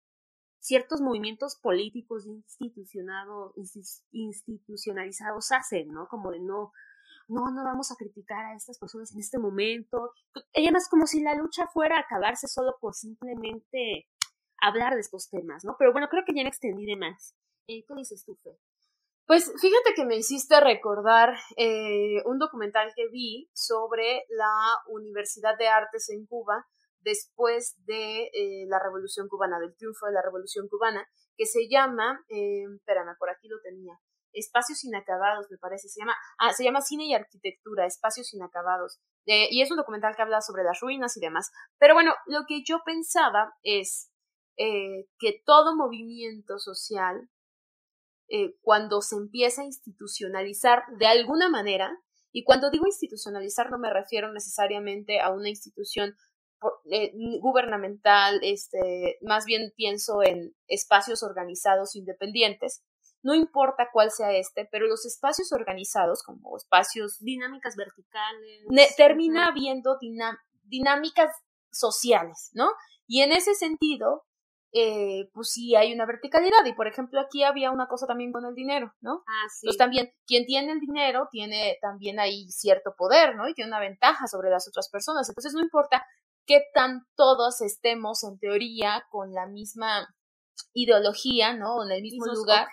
[0.60, 2.28] ciertos movimientos políticos
[4.12, 6.08] institucionalizados hacen, ¿no?
[6.08, 6.72] Como de no,
[7.28, 10.14] no, no vamos a criticar a estas personas en este momento.
[10.54, 14.08] Y además como si la lucha fuera a acabarse solo por simplemente
[14.62, 15.76] hablar de estos temas, ¿no?
[15.78, 17.36] Pero bueno, creo que ya me extendí de más.
[17.68, 18.38] Eh, ¿Qué dices tú?
[19.26, 24.54] Pues fíjate que me hiciste recordar eh, un documental que vi sobre la
[24.88, 26.66] Universidad de Artes en Cuba
[27.04, 31.08] después de eh, la Revolución Cubana, del triunfo de la Revolución Cubana,
[31.38, 34.00] que se llama, eh, espérame, por aquí lo tenía,
[34.34, 39.62] Espacios Inacabados, me parece, se llama, ah, se llama Cine y Arquitectura, Espacios Inacabados, y
[39.62, 41.52] es un documental que habla sobre las ruinas y demás.
[41.80, 44.12] Pero bueno, lo que yo pensaba es
[44.58, 47.30] eh, que todo movimiento social,
[48.30, 51.92] eh, cuando se empieza a institucionalizar de alguna manera,
[52.32, 56.16] y cuando digo institucionalizar no me refiero necesariamente a una institución
[56.86, 62.84] eh, gubernamental, este, más bien pienso en espacios organizados independientes,
[63.24, 67.18] no importa cuál sea este, pero los espacios organizados, como espacios...
[67.20, 68.96] Dinámicas verticales.
[68.98, 69.98] termina habiendo
[70.66, 71.32] dinámicas
[71.72, 72.70] sociales, ¿no?
[73.08, 74.26] Y en ese sentido,
[74.74, 76.66] eh, pues sí hay una verticalidad.
[76.66, 79.24] Y por ejemplo, aquí había una cosa también con el dinero, ¿no?
[79.26, 79.68] Ah, sí.
[79.68, 83.48] Entonces también, quien tiene el dinero tiene también ahí cierto poder, ¿no?
[83.48, 85.30] Y tiene una ventaja sobre las otras personas.
[85.30, 86.06] Entonces no importa
[86.46, 90.14] qué tan todos estemos en teoría con la misma
[90.74, 91.78] ideología, ¿no?
[91.78, 92.68] O en el mismo lugar.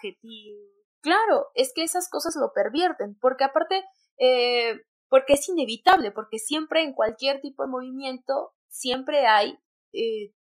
[1.01, 3.85] Claro, es que esas cosas lo pervierten, porque aparte,
[4.19, 9.59] eh, porque es inevitable, porque siempre en cualquier tipo de movimiento, siempre hay
[9.93, 10.35] eh,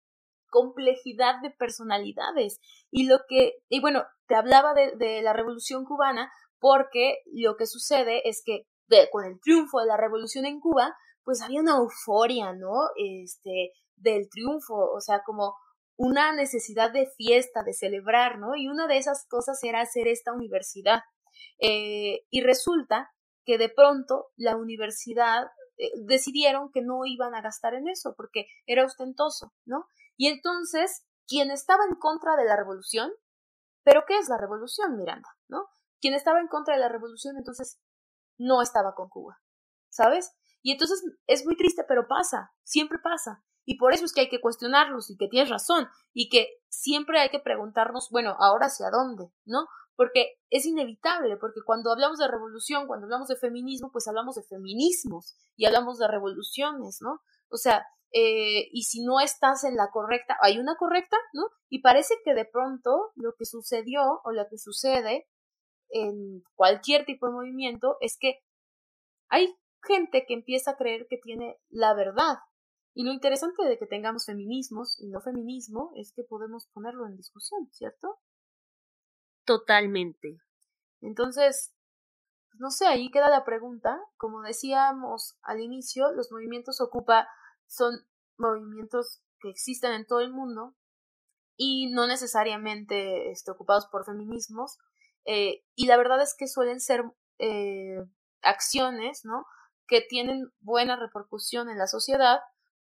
[0.50, 2.60] complejidad de personalidades.
[2.92, 7.66] Y lo que, y bueno, te hablaba de, de la revolución cubana, porque lo que
[7.66, 8.68] sucede es que
[9.12, 12.74] con el triunfo de la revolución en Cuba, pues había una euforia, ¿no?
[12.96, 15.56] Este, del triunfo, o sea, como
[16.00, 18.56] una necesidad de fiesta, de celebrar, ¿no?
[18.56, 21.02] Y una de esas cosas era hacer esta universidad.
[21.60, 23.12] Eh, y resulta
[23.44, 28.46] que de pronto la universidad eh, decidieron que no iban a gastar en eso porque
[28.66, 29.90] era ostentoso, ¿no?
[30.16, 33.12] Y entonces, quien estaba en contra de la revolución,
[33.84, 35.28] pero ¿qué es la revolución, Miranda?
[35.50, 35.66] ¿No?
[36.00, 37.78] Quien estaba en contra de la revolución, entonces
[38.38, 39.38] no estaba con Cuba,
[39.90, 40.32] ¿sabes?
[40.62, 43.44] Y entonces es muy triste, pero pasa, siempre pasa.
[43.70, 47.20] Y por eso es que hay que cuestionarlos y que tienes razón y que siempre
[47.20, 49.68] hay que preguntarnos, bueno, ahora hacia dónde, ¿no?
[49.96, 54.42] Porque es inevitable, porque cuando hablamos de revolución, cuando hablamos de feminismo, pues hablamos de
[54.42, 57.22] feminismos y hablamos de revoluciones, ¿no?
[57.52, 61.44] O sea, eh, y si no estás en la correcta, hay una correcta, ¿no?
[61.70, 65.28] Y parece que de pronto lo que sucedió o lo que sucede
[65.90, 68.40] en cualquier tipo de movimiento es que
[69.28, 72.40] hay gente que empieza a creer que tiene la verdad.
[72.94, 77.16] Y lo interesante de que tengamos feminismos y no feminismo es que podemos ponerlo en
[77.16, 78.20] discusión, ¿cierto?
[79.46, 80.42] Totalmente.
[81.02, 81.74] Entonces,
[82.50, 84.00] pues, no sé, ahí queda la pregunta.
[84.18, 87.28] Como decíamos al inicio, los movimientos Ocupa
[87.68, 87.94] son
[88.38, 90.76] movimientos que existen en todo el mundo
[91.56, 94.78] y no necesariamente este, ocupados por feminismos.
[95.26, 97.04] Eh, y la verdad es que suelen ser
[97.38, 98.04] eh,
[98.42, 99.46] acciones, ¿no?
[99.90, 102.40] que tienen buena repercusión en la sociedad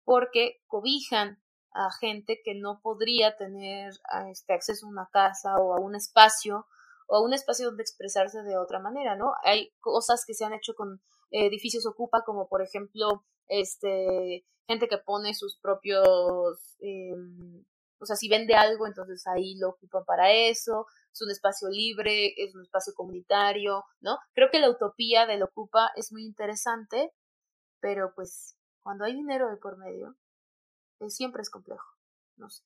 [0.08, 1.38] porque cobijan
[1.70, 3.92] a gente que no podría tener
[4.30, 6.66] este acceso a una casa o a un espacio
[7.08, 9.34] o a un espacio donde expresarse de otra manera, ¿no?
[9.44, 14.96] Hay cosas que se han hecho con edificios ocupa, como por ejemplo, este, gente que
[14.96, 17.12] pone sus propios, eh,
[18.00, 22.32] o sea, si vende algo, entonces ahí lo ocupan para eso, es un espacio libre,
[22.38, 24.16] es un espacio comunitario, ¿no?
[24.32, 27.12] Creo que la utopía del Ocupa es muy interesante,
[27.82, 28.57] pero pues
[28.88, 30.16] cuando hay dinero de por medio,
[30.96, 31.86] pues, siempre es complejo,
[32.36, 32.64] no sé.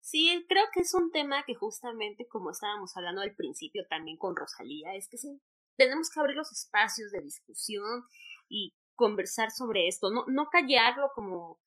[0.00, 4.34] Sí, creo que es un tema que justamente como estábamos hablando al principio también con
[4.34, 5.40] Rosalía, es que sí,
[5.76, 8.02] tenemos que abrir los espacios de discusión
[8.48, 11.60] y conversar sobre esto, no, no callarlo como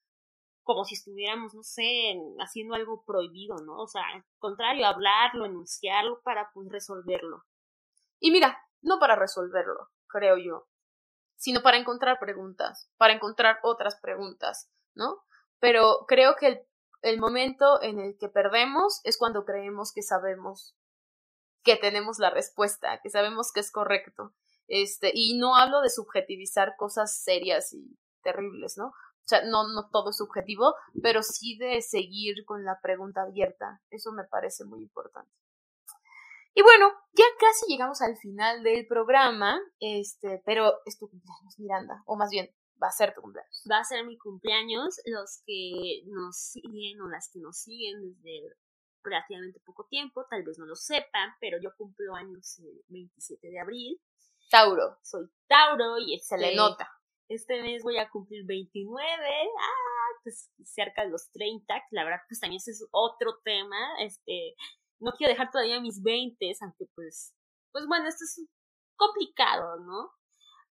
[0.63, 3.77] como si estuviéramos, no sé, haciendo algo prohibido, ¿no?
[3.77, 7.45] O sea, al contrario, hablarlo, enunciarlo para pues resolverlo.
[8.19, 10.67] Y mira, no para resolverlo, creo yo,
[11.37, 15.23] sino para encontrar preguntas, para encontrar otras preguntas, ¿no?
[15.59, 16.61] Pero creo que el,
[17.01, 20.75] el momento en el que perdemos es cuando creemos que sabemos
[21.63, 24.33] que tenemos la respuesta, que sabemos que es correcto.
[24.67, 28.87] Este, y no hablo de subjetivizar cosas serias y terribles, ¿no?
[28.87, 33.81] O sea, no, no todo es subjetivo, pero sí de seguir con la pregunta abierta.
[33.89, 35.31] Eso me parece muy importante.
[36.57, 42.01] Y bueno, ya casi llegamos al final del programa, este, pero es tu cumpleaños, Miranda,
[42.07, 42.49] o más bien,
[42.81, 43.63] va a ser tu cumpleaños.
[43.69, 44.99] Va a ser mi cumpleaños.
[45.05, 48.55] Los que nos siguen o las que nos siguen desde
[49.03, 53.59] relativamente poco tiempo, tal vez no lo sepan, pero yo cumplo años el 27 de
[53.59, 54.01] abril.
[54.49, 54.97] Tauro.
[55.03, 56.89] Soy Tauro y se le nota.
[57.29, 59.05] Este mes voy a cumplir 29.
[59.05, 63.77] Ah, pues cerca de los 30, que la verdad pues también ese es otro tema.
[63.99, 64.55] Este,
[64.99, 67.33] no quiero dejar todavía mis 20, aunque pues,
[67.71, 68.47] pues bueno, esto es
[68.95, 70.11] complicado, ¿no?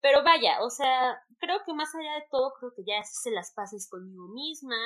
[0.00, 3.52] Pero vaya, o sea, creo que más allá de todo, creo que ya se las
[3.54, 4.76] pases conmigo misma.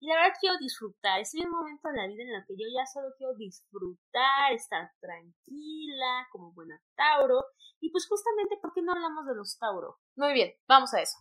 [0.00, 1.20] Y la verdad quiero disfrutar.
[1.20, 4.52] Estoy en un momento en la vida en el que yo ya solo quiero disfrutar,
[4.52, 7.44] estar tranquila, como buena Tauro.
[7.80, 9.98] Y pues justamente, ¿por qué no hablamos de los Tauro?
[10.16, 11.16] Muy bien, vamos a eso.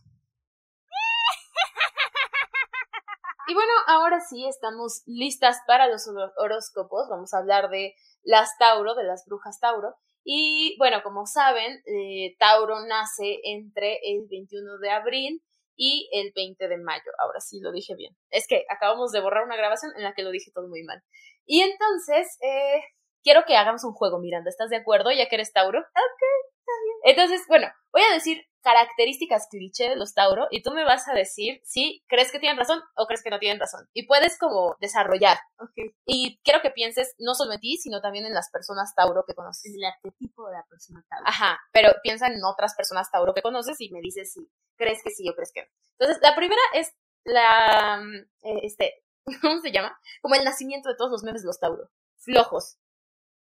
[3.49, 6.05] Y bueno, ahora sí estamos listas para los
[6.35, 7.07] horóscopos.
[7.09, 9.95] Vamos a hablar de las Tauro, de las brujas Tauro.
[10.25, 15.41] Y bueno, como saben, eh, Tauro nace entre el 21 de abril
[15.77, 17.09] y el 20 de mayo.
[17.19, 18.17] Ahora sí lo dije bien.
[18.31, 21.01] Es que acabamos de borrar una grabación en la que lo dije todo muy mal.
[21.45, 22.81] Y entonces, eh,
[23.27, 24.49] quiero que hagamos un juego, Miranda.
[24.49, 25.11] ¿Estás de acuerdo?
[25.11, 25.79] Ya que eres Tauro.
[25.79, 26.21] Ok,
[26.59, 26.97] está bien.
[27.03, 31.13] Entonces, bueno, voy a decir características cliché de los Tauro y tú me vas a
[31.13, 33.85] decir si crees que tienen razón o crees que no tienen razón.
[33.91, 35.37] Y puedes como desarrollar.
[35.59, 35.91] Okay.
[36.05, 39.35] Y quiero que pienses no solo en ti, sino también en las personas Tauro que
[39.35, 39.73] conoces.
[39.75, 41.25] El arquetipo de la persona Tauro.
[41.27, 45.09] Ajá, pero piensa en otras personas Tauro que conoces y me dices si crees que
[45.09, 45.67] sí o crees que no.
[45.99, 46.93] Entonces, la primera es
[47.25, 48.01] la,
[48.43, 49.03] eh, este,
[49.41, 49.99] ¿cómo se llama?
[50.21, 51.89] Como el nacimiento de todos los memes de los Tauro.
[52.19, 52.77] Flojos.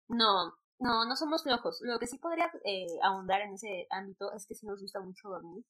[0.08, 1.80] No, no, no somos flojos.
[1.82, 5.28] Lo que sí podría eh, ahondar en ese ámbito es que sí nos gusta mucho
[5.28, 5.64] dormir.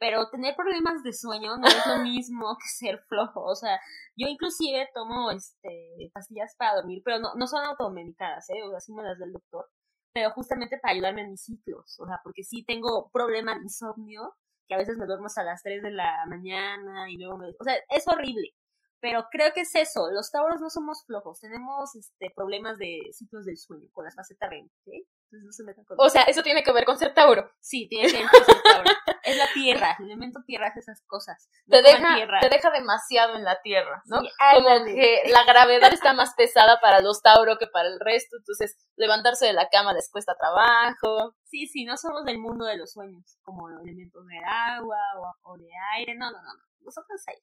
[0.00, 3.42] Pero tener problemas de sueño no es lo mismo que ser flojo.
[3.44, 3.80] O sea,
[4.16, 8.62] yo inclusive tomo este pastillas para dormir, pero no, no son automedicadas, ¿eh?
[8.64, 9.66] O sea, sí me las del doctor.
[10.12, 11.98] Pero justamente para ayudarme en mis ciclos.
[12.00, 14.34] O sea, porque sí tengo problema de insomnio,
[14.68, 17.48] que a veces me duermo hasta las 3 de la mañana y luego me...
[17.58, 18.54] O sea, es horrible.
[19.00, 23.44] Pero creo que es eso, los tauros no somos flojos, tenemos este problemas de ciclos
[23.44, 25.06] del sueño con las facetas REM, ¿sí?
[25.30, 27.50] Entonces no se metan con O sea, eso tiene que ver con ser tauro.
[27.60, 28.90] Sí, tiene que ver con ser tauro.
[29.22, 31.48] es la tierra, el elemento tierra es esas cosas.
[31.68, 34.20] te, deja, te deja demasiado en la tierra, ¿no?
[34.54, 38.76] Como que la gravedad está más pesada para los tauros que para el resto, entonces
[38.96, 41.36] levantarse de la cama les cuesta trabajo.
[41.44, 45.56] Sí, sí, no somos del mundo de los sueños, como elementos de agua o, o
[45.56, 46.64] de aire, no, no, no, no.
[46.80, 47.36] nosotros ahí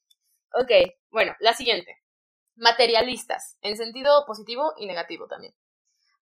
[0.54, 0.72] Ok,
[1.12, 1.98] bueno, la siguiente.
[2.56, 5.54] Materialistas, en sentido positivo y negativo también.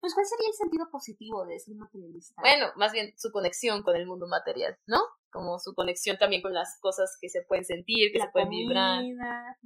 [0.00, 2.40] Pues, ¿cuál sería el sentido positivo de ser materialista?
[2.40, 4.98] Bueno, más bien su conexión con el mundo material, ¿no?
[5.30, 9.02] Como su conexión también con las cosas que se pueden sentir, que se pueden vibrar.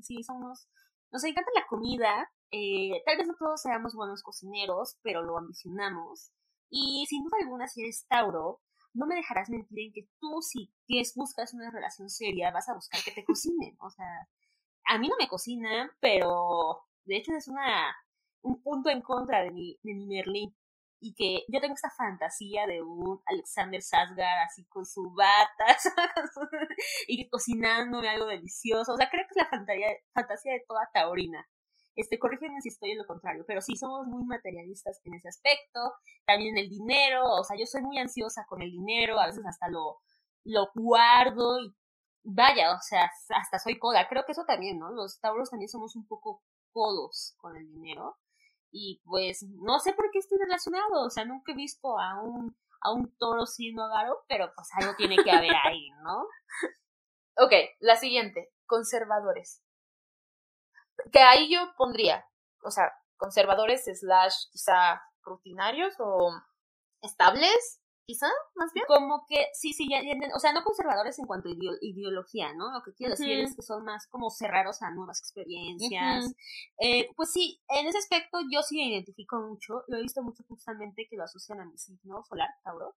[0.02, 0.68] Sí, somos.
[1.12, 2.32] Nos encanta la comida.
[2.50, 6.32] Eh, tal vez no todos seamos buenos cocineros, pero lo ambicionamos.
[6.68, 8.60] Y sin duda alguna, si eres Tauro,
[8.92, 10.72] no me dejarás mentir en que tú, si
[11.14, 13.76] buscas una relación seria, vas a buscar que te cocinen.
[13.80, 14.28] O sea,
[14.86, 17.94] a mí no me cocina, pero de hecho es una
[18.44, 20.54] un punto en contra de mi, de mi Merlin.
[21.00, 25.76] Y que yo tengo esta fantasía de un Alexander Sasgar así con su bata
[27.08, 28.94] y cocinándome algo delicioso.
[28.94, 31.46] O sea, creo que es la fantasía, fantasía de toda taurina.
[31.94, 35.92] Este, corrígeme si estoy en lo contrario, pero sí somos muy materialistas en ese aspecto.
[36.24, 39.68] También el dinero, o sea, yo soy muy ansiosa con el dinero, a veces hasta
[39.68, 40.00] lo,
[40.44, 41.74] lo guardo y
[42.24, 44.08] vaya, o sea, hasta soy coda.
[44.08, 44.90] Creo que eso también, ¿no?
[44.90, 48.18] Los tauros también somos un poco codos con el dinero.
[48.72, 52.56] Y pues no sé por qué estoy relacionado, o sea, nunca he visto a un,
[52.80, 56.26] a un toro siendo agaro, pero pues algo tiene que haber ahí, ¿no?
[57.36, 59.60] Ok, la siguiente, conservadores.
[61.10, 62.24] Que ahí yo pondría,
[62.62, 66.30] o sea, conservadores slash quizá rutinarios o
[67.02, 68.86] estables, quizá, más bien.
[68.86, 70.00] Como que, sí, sí, ya,
[70.34, 72.72] o sea, no conservadores en cuanto a ideología, ¿no?
[72.72, 76.34] Lo que quiero decir es que son más como cerrados a nuevas experiencias.
[76.78, 80.44] eh, pues sí, en ese aspecto yo sí me identifico mucho, lo he visto mucho
[80.48, 82.96] justamente que lo asocian a mi signo solar, Tauro,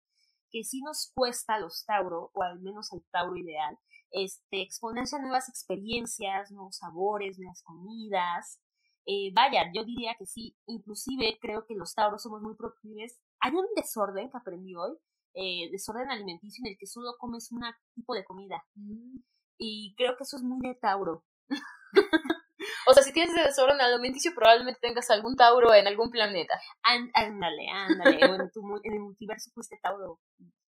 [0.51, 3.77] que sí nos cuesta a los Tauro, o al menos al Tauro ideal,
[4.11, 8.61] este, exponerse a nuevas experiencias, nuevos sabores, nuevas comidas,
[9.07, 13.19] eh, vaya, yo diría que sí, inclusive creo que los tauros somos muy proclives.
[13.39, 14.97] Hay un desorden que aprendí hoy,
[15.33, 17.61] eh, desorden alimenticio en el que solo comes un
[17.93, 18.63] tipo de comida.
[18.75, 19.19] Mm.
[19.57, 21.23] Y creo que eso es muy de tauro.
[22.87, 26.59] o sea, si tienes ese desorden alimenticio, probablemente tengas algún tauro en algún planeta.
[26.83, 28.25] ándale, ándale.
[28.25, 30.19] o en, tu, en el multiverso fuiste tauro.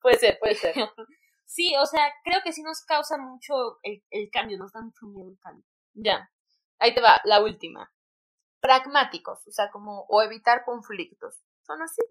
[0.02, 0.74] Puede ser, puede ser.
[1.46, 5.08] sí, o sea, creo que sí nos causa mucho el, el cambio, nos da mucho
[5.08, 5.66] miedo el cambio.
[5.94, 6.30] Ya.
[6.80, 7.92] Ahí te va, la última
[8.60, 11.42] pragmáticos, o sea, como, o evitar conflictos.
[11.62, 12.02] ¿Son así?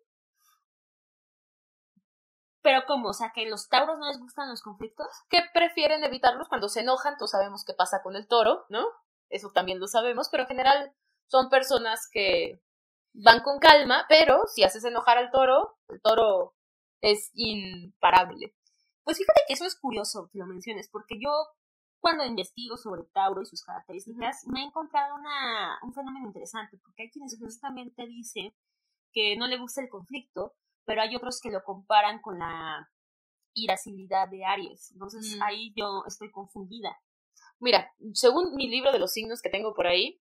[2.66, 3.10] Pero ¿cómo?
[3.10, 5.06] O sea, que los tauros no les gustan los conflictos.
[5.30, 8.84] Que prefieren evitarlos cuando se enojan, tú sabemos qué pasa con el toro, ¿no?
[9.28, 10.92] Eso también lo sabemos, pero en general
[11.28, 12.60] son personas que
[13.12, 16.56] van con calma, pero si haces enojar al toro, el toro
[17.02, 18.52] es imparable.
[19.04, 21.30] Pues fíjate que eso es curioso que lo menciones, porque yo
[22.00, 27.04] cuando investigo sobre Tauro y sus características, me he encontrado una, un fenómeno interesante, porque
[27.04, 28.52] hay quienes justamente dicen
[29.12, 30.56] que no le gusta el conflicto,
[30.86, 32.88] pero hay otros que lo comparan con la
[33.54, 34.92] irascibilidad de Aries.
[34.92, 36.96] Entonces ahí yo estoy confundida.
[37.58, 40.20] Mira, según mi libro de los signos que tengo por ahí,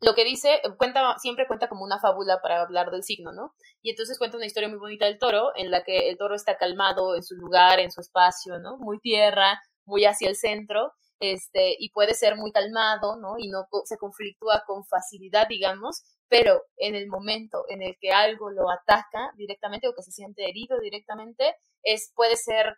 [0.00, 3.54] lo que dice, cuenta, siempre cuenta como una fábula para hablar del signo, ¿no?
[3.82, 6.56] Y entonces cuenta una historia muy bonita del toro, en la que el toro está
[6.56, 8.78] calmado en su lugar, en su espacio, ¿no?
[8.78, 13.38] Muy tierra, muy hacia el centro, este, y puede ser muy calmado, ¿no?
[13.38, 18.50] Y no se conflictúa con facilidad, digamos, pero en el momento en el que algo
[18.50, 22.76] lo ataca directamente o que se siente herido directamente, es, puede ser,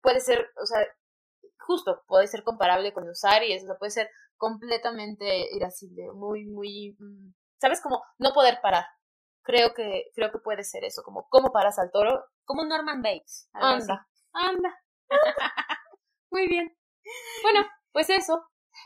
[0.00, 0.86] puede ser, o sea,
[1.58, 6.96] justo, puede ser comparable con los Aries, o sea, puede ser completamente irascible, muy, muy,
[6.98, 7.80] mm, ¿sabes?
[7.82, 8.86] Como no poder parar.
[9.42, 12.24] Creo que, creo que puede ser eso, como cómo paras al toro.
[12.44, 13.48] Como Norman Bates.
[13.52, 14.74] Anda, anda.
[16.30, 16.76] muy bien.
[17.42, 18.44] Bueno, pues eso.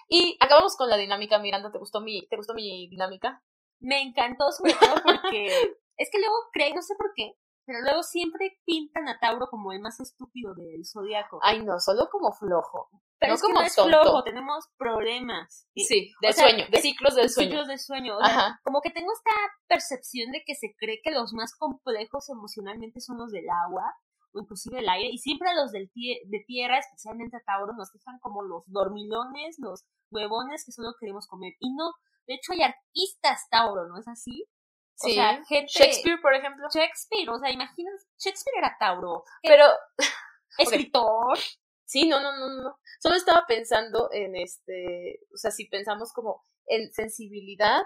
[0.08, 3.42] Y acabamos con la dinámica, Miranda, ¿te gustó mi, te gustó mi dinámica?
[3.80, 5.46] Me encantó sobre todo porque
[5.96, 7.34] es que luego creo, no sé por qué,
[7.70, 11.38] pero luego siempre pintan a Tauro como el más estúpido del zodiaco.
[11.42, 12.90] Ay, no, solo como flojo.
[13.18, 15.68] Pero es como flojo, tenemos problemas.
[15.76, 17.50] Sí, de sueño, de ciclos del sueño.
[17.50, 18.16] Ciclos del sueño.
[18.16, 19.30] O sea, como que tengo esta
[19.68, 23.84] percepción de que se cree que los más complejos emocionalmente son los del agua
[24.32, 28.18] o inclusive el aire, y siempre los del de tierra, especialmente a Tauro, nos dejan
[28.20, 31.52] como los dormilones, los huevones que solo queremos comer.
[31.60, 31.92] Y no,
[32.26, 34.46] de hecho hay artistas Tauro, ¿no es así?
[34.94, 35.12] Sí.
[35.12, 35.72] O sea, gente...
[35.72, 36.68] Shakespeare, por ejemplo.
[36.72, 39.24] Shakespeare, o sea, imaginas, Shakespeare era Tauro.
[39.42, 39.64] Pero...
[40.58, 41.38] Escritor.
[41.84, 42.78] Sí, no, no, no, no.
[43.00, 47.82] Solo estaba pensando en este, o sea, si pensamos como en sensibilidad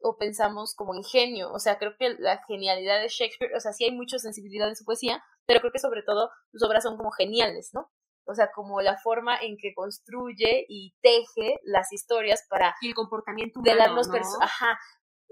[0.00, 3.72] o pensamos como en genio, o sea, creo que la genialidad de Shakespeare, o sea,
[3.72, 6.96] sí hay mucha sensibilidad en su poesía, pero creo que sobre todo sus obras son
[6.96, 7.90] como geniales, ¿no?
[8.26, 12.74] O sea, como la forma en que construye y teje las historias para...
[12.82, 14.38] Y el comportamiento humano, de las ¿no?
[14.42, 14.78] Ajá,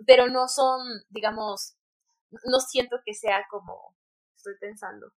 [0.06, 1.76] pero no son, digamos,
[2.30, 3.94] no siento que sea como...
[4.34, 5.08] Estoy pensando.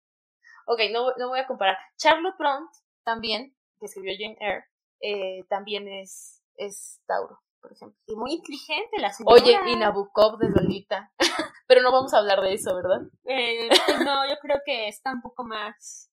[0.66, 1.76] Ok, no, no voy a comparar.
[1.96, 2.70] Charlotte Blount
[3.04, 4.64] también, que escribió Jane Eyre,
[5.00, 7.98] eh, también es, es Tauro por ejemplo.
[8.06, 9.34] Y muy inteligente la señora.
[9.34, 11.12] Oye, y Nabokov de Lolita.
[11.66, 13.00] Pero no vamos a hablar de eso, ¿verdad?
[13.24, 16.10] Eh, pues no, yo creo que está un poco más.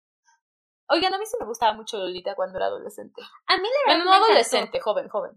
[0.91, 3.23] Oigan, a mí sí me gustaba mucho Lolita cuando era adolescente.
[3.47, 4.05] A mí la verdad.
[4.05, 5.33] no adolescente, joven, joven.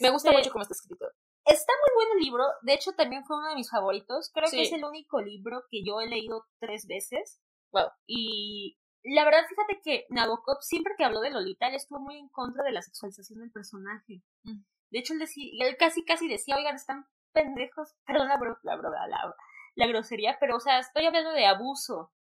[0.00, 1.06] Me gusta este, mucho cómo está escrito.
[1.44, 2.44] Está muy bueno el libro.
[2.62, 4.30] De hecho, también fue uno de mis favoritos.
[4.34, 7.40] Creo que es el único libro que yo he leído tres veces.
[7.72, 7.90] Wow.
[8.06, 12.28] Y la verdad, fíjate que Nabokov, siempre que habló de Lolita, él estuvo muy en
[12.28, 14.22] contra de la sexualización del personaje.
[14.44, 14.62] Mm.
[14.90, 19.34] De hecho, él, decía, él casi, casi decía, oigan, están pendejos, perdón la, la, la,
[19.74, 22.12] la, grosería, pero, o sea, estoy hablando de abuso.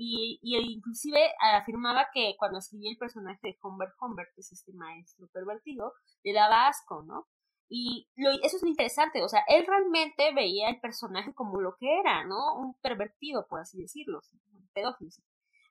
[0.00, 4.72] Y, y inclusive afirmaba que cuando escribía el personaje de Humbert Humbert, que es este
[4.72, 5.92] maestro pervertido,
[6.22, 7.26] le daba asco, ¿no?
[7.68, 11.76] Y lo, eso es lo interesante, o sea, él realmente veía el personaje como lo
[11.76, 12.54] que era, ¿no?
[12.54, 15.10] Un pervertido, por así decirlo, un pedófilo.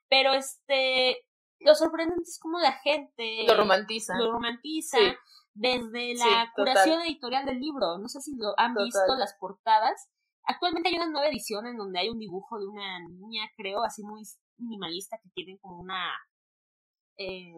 [0.08, 1.24] Pero este,
[1.60, 4.16] lo sorprendente es como la gente lo romantiza.
[4.16, 4.98] Lo romantiza
[5.58, 7.98] desde la curación editorial del libro.
[7.98, 10.08] No sé si lo han visto las portadas.
[10.44, 14.02] Actualmente hay una nueva edición en donde hay un dibujo de una niña, creo, así
[14.02, 14.22] muy
[14.56, 16.10] minimalista, que tiene como una.
[17.18, 17.52] Eh,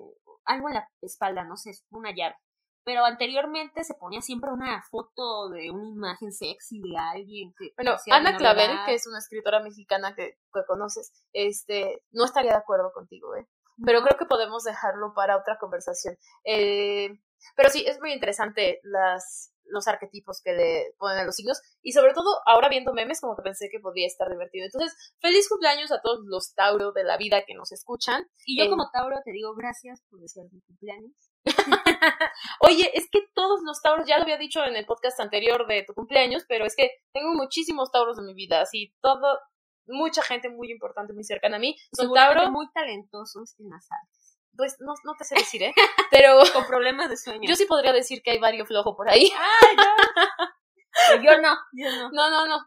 [0.45, 2.37] algo en la espalda, no sé, una llave.
[2.83, 7.73] Pero anteriormente se ponía siempre una foto de una imagen sexy de alguien que.
[7.77, 12.59] Bueno, Ana Clavel, que es una escritora mexicana que, que conoces, este, no estaría de
[12.59, 13.47] acuerdo contigo, ¿eh?
[13.85, 16.17] Pero creo que podemos dejarlo para otra conversación.
[16.45, 17.11] Eh,
[17.57, 21.93] pero sí, es muy interesante las, los arquetipos que le ponen a los signos y
[21.93, 24.67] sobre todo ahora viendo memes como que pensé que podía estar divertido.
[24.67, 28.27] Entonces, feliz cumpleaños a todos los Tauro de la vida que nos escuchan.
[28.45, 31.13] Y yo eh, como Tauro te digo gracias por desear mi cumpleaños.
[32.61, 35.85] Oye, es que todos los Tauros, ya lo había dicho en el podcast anterior de
[35.85, 39.39] tu cumpleaños, pero es que tengo muchísimos Tauros en mi vida, así todo,
[39.87, 42.51] mucha gente muy importante, muy cercana a mí, son Tauro.
[42.51, 45.75] muy talentosos en las artes pues no, no te sé decir, ¿eh?
[46.11, 46.41] Pero.
[46.53, 47.49] Con problemas de sueño.
[47.49, 49.31] Yo sí podría decir que hay varios flojo por ahí.
[49.37, 51.23] ¡Ay, no!
[51.25, 52.11] yo no, yo no.
[52.13, 52.67] No, no, no.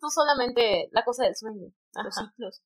[0.00, 1.72] Tú solamente la cosa del sueño.
[1.94, 2.62] Los ciclos.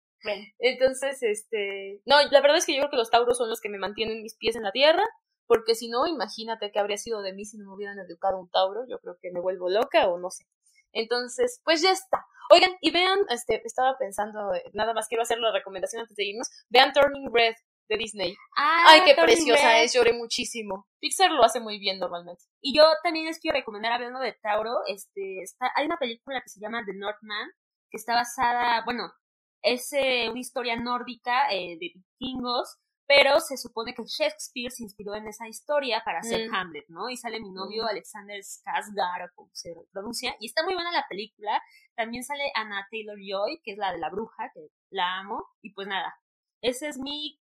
[0.58, 2.00] Entonces, este.
[2.06, 4.22] No, la verdad es que yo creo que los tauros son los que me mantienen
[4.22, 5.04] mis pies en la tierra.
[5.46, 8.48] Porque si no, imagínate que habría sido de mí si no me hubieran educado un
[8.48, 8.86] tauro.
[8.88, 10.46] Yo creo que me vuelvo loca o no sé.
[10.92, 12.24] Entonces, pues ya está.
[12.50, 16.48] Oigan, y vean, este, estaba pensando, nada más quiero hacer la recomendación antes de irnos,
[16.68, 17.54] vean Turning Red
[17.88, 18.36] de Disney.
[18.56, 20.86] Ah, Ay, qué preciosa es, lloré muchísimo.
[21.00, 22.42] Pixar lo hace muy bien normalmente.
[22.60, 26.48] Y yo también les quiero recomendar, hablando de Tauro, este, está, hay una película que
[26.48, 27.50] se llama The Northman,
[27.90, 29.12] que está basada, bueno,
[29.62, 35.14] es eh, una historia nórdica eh, de vikingos, pero se supone que Shakespeare se inspiró
[35.14, 36.54] en esa historia para hacer Mm.
[36.54, 37.10] Hamlet, ¿no?
[37.10, 37.88] Y sale mi novio Mm.
[37.88, 41.62] Alexander Skarsgård, o como se pronuncia, y está muy buena la película.
[41.96, 45.86] También sale Anna Taylor-Joy, que es la de la bruja, que la amo, y pues
[45.86, 46.14] nada,
[46.62, 47.38] ese es mi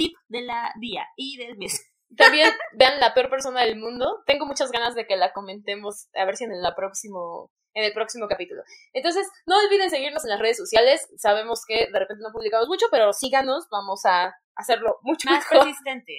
[0.00, 1.86] tip de la día y del mes.
[2.16, 4.22] También vean La peor persona del mundo.
[4.26, 7.92] Tengo muchas ganas de que la comentemos, a ver si en el próximo en el
[7.92, 8.62] próximo capítulo.
[8.92, 11.08] Entonces, no olviden seguirnos en las redes sociales.
[11.16, 15.66] Sabemos que de repente no publicamos mucho, pero síganos, vamos a hacerlo mucho Más mejor.
[15.66, 16.18] persistente.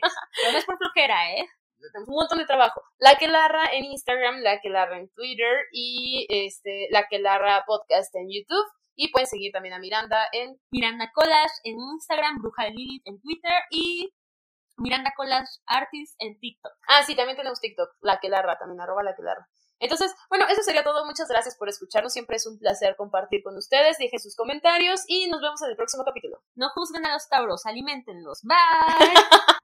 [0.49, 1.45] No es por flojera, ¿eh?
[1.91, 2.81] Tenemos un montón de trabajo.
[2.99, 7.65] La que larra en Instagram, la que larra en Twitter y este la que larra
[7.65, 8.65] podcast en YouTube.
[8.95, 13.21] Y pueden seguir también a Miranda en Miranda Collage en Instagram, Bruja de Lilith en
[13.21, 14.13] Twitter y
[14.77, 16.73] Miranda Collage Artist en TikTok.
[16.87, 19.47] Ah, sí, también tenemos TikTok, la que larra, también arroba la que larra.
[19.79, 21.05] Entonces, bueno, eso sería todo.
[21.05, 22.13] Muchas gracias por escucharnos.
[22.13, 23.97] Siempre es un placer compartir con ustedes.
[23.97, 26.43] Dejen sus comentarios y nos vemos en el próximo capítulo.
[26.55, 28.41] No juzguen a los tauros, alimentenlos.
[28.43, 28.55] Bye.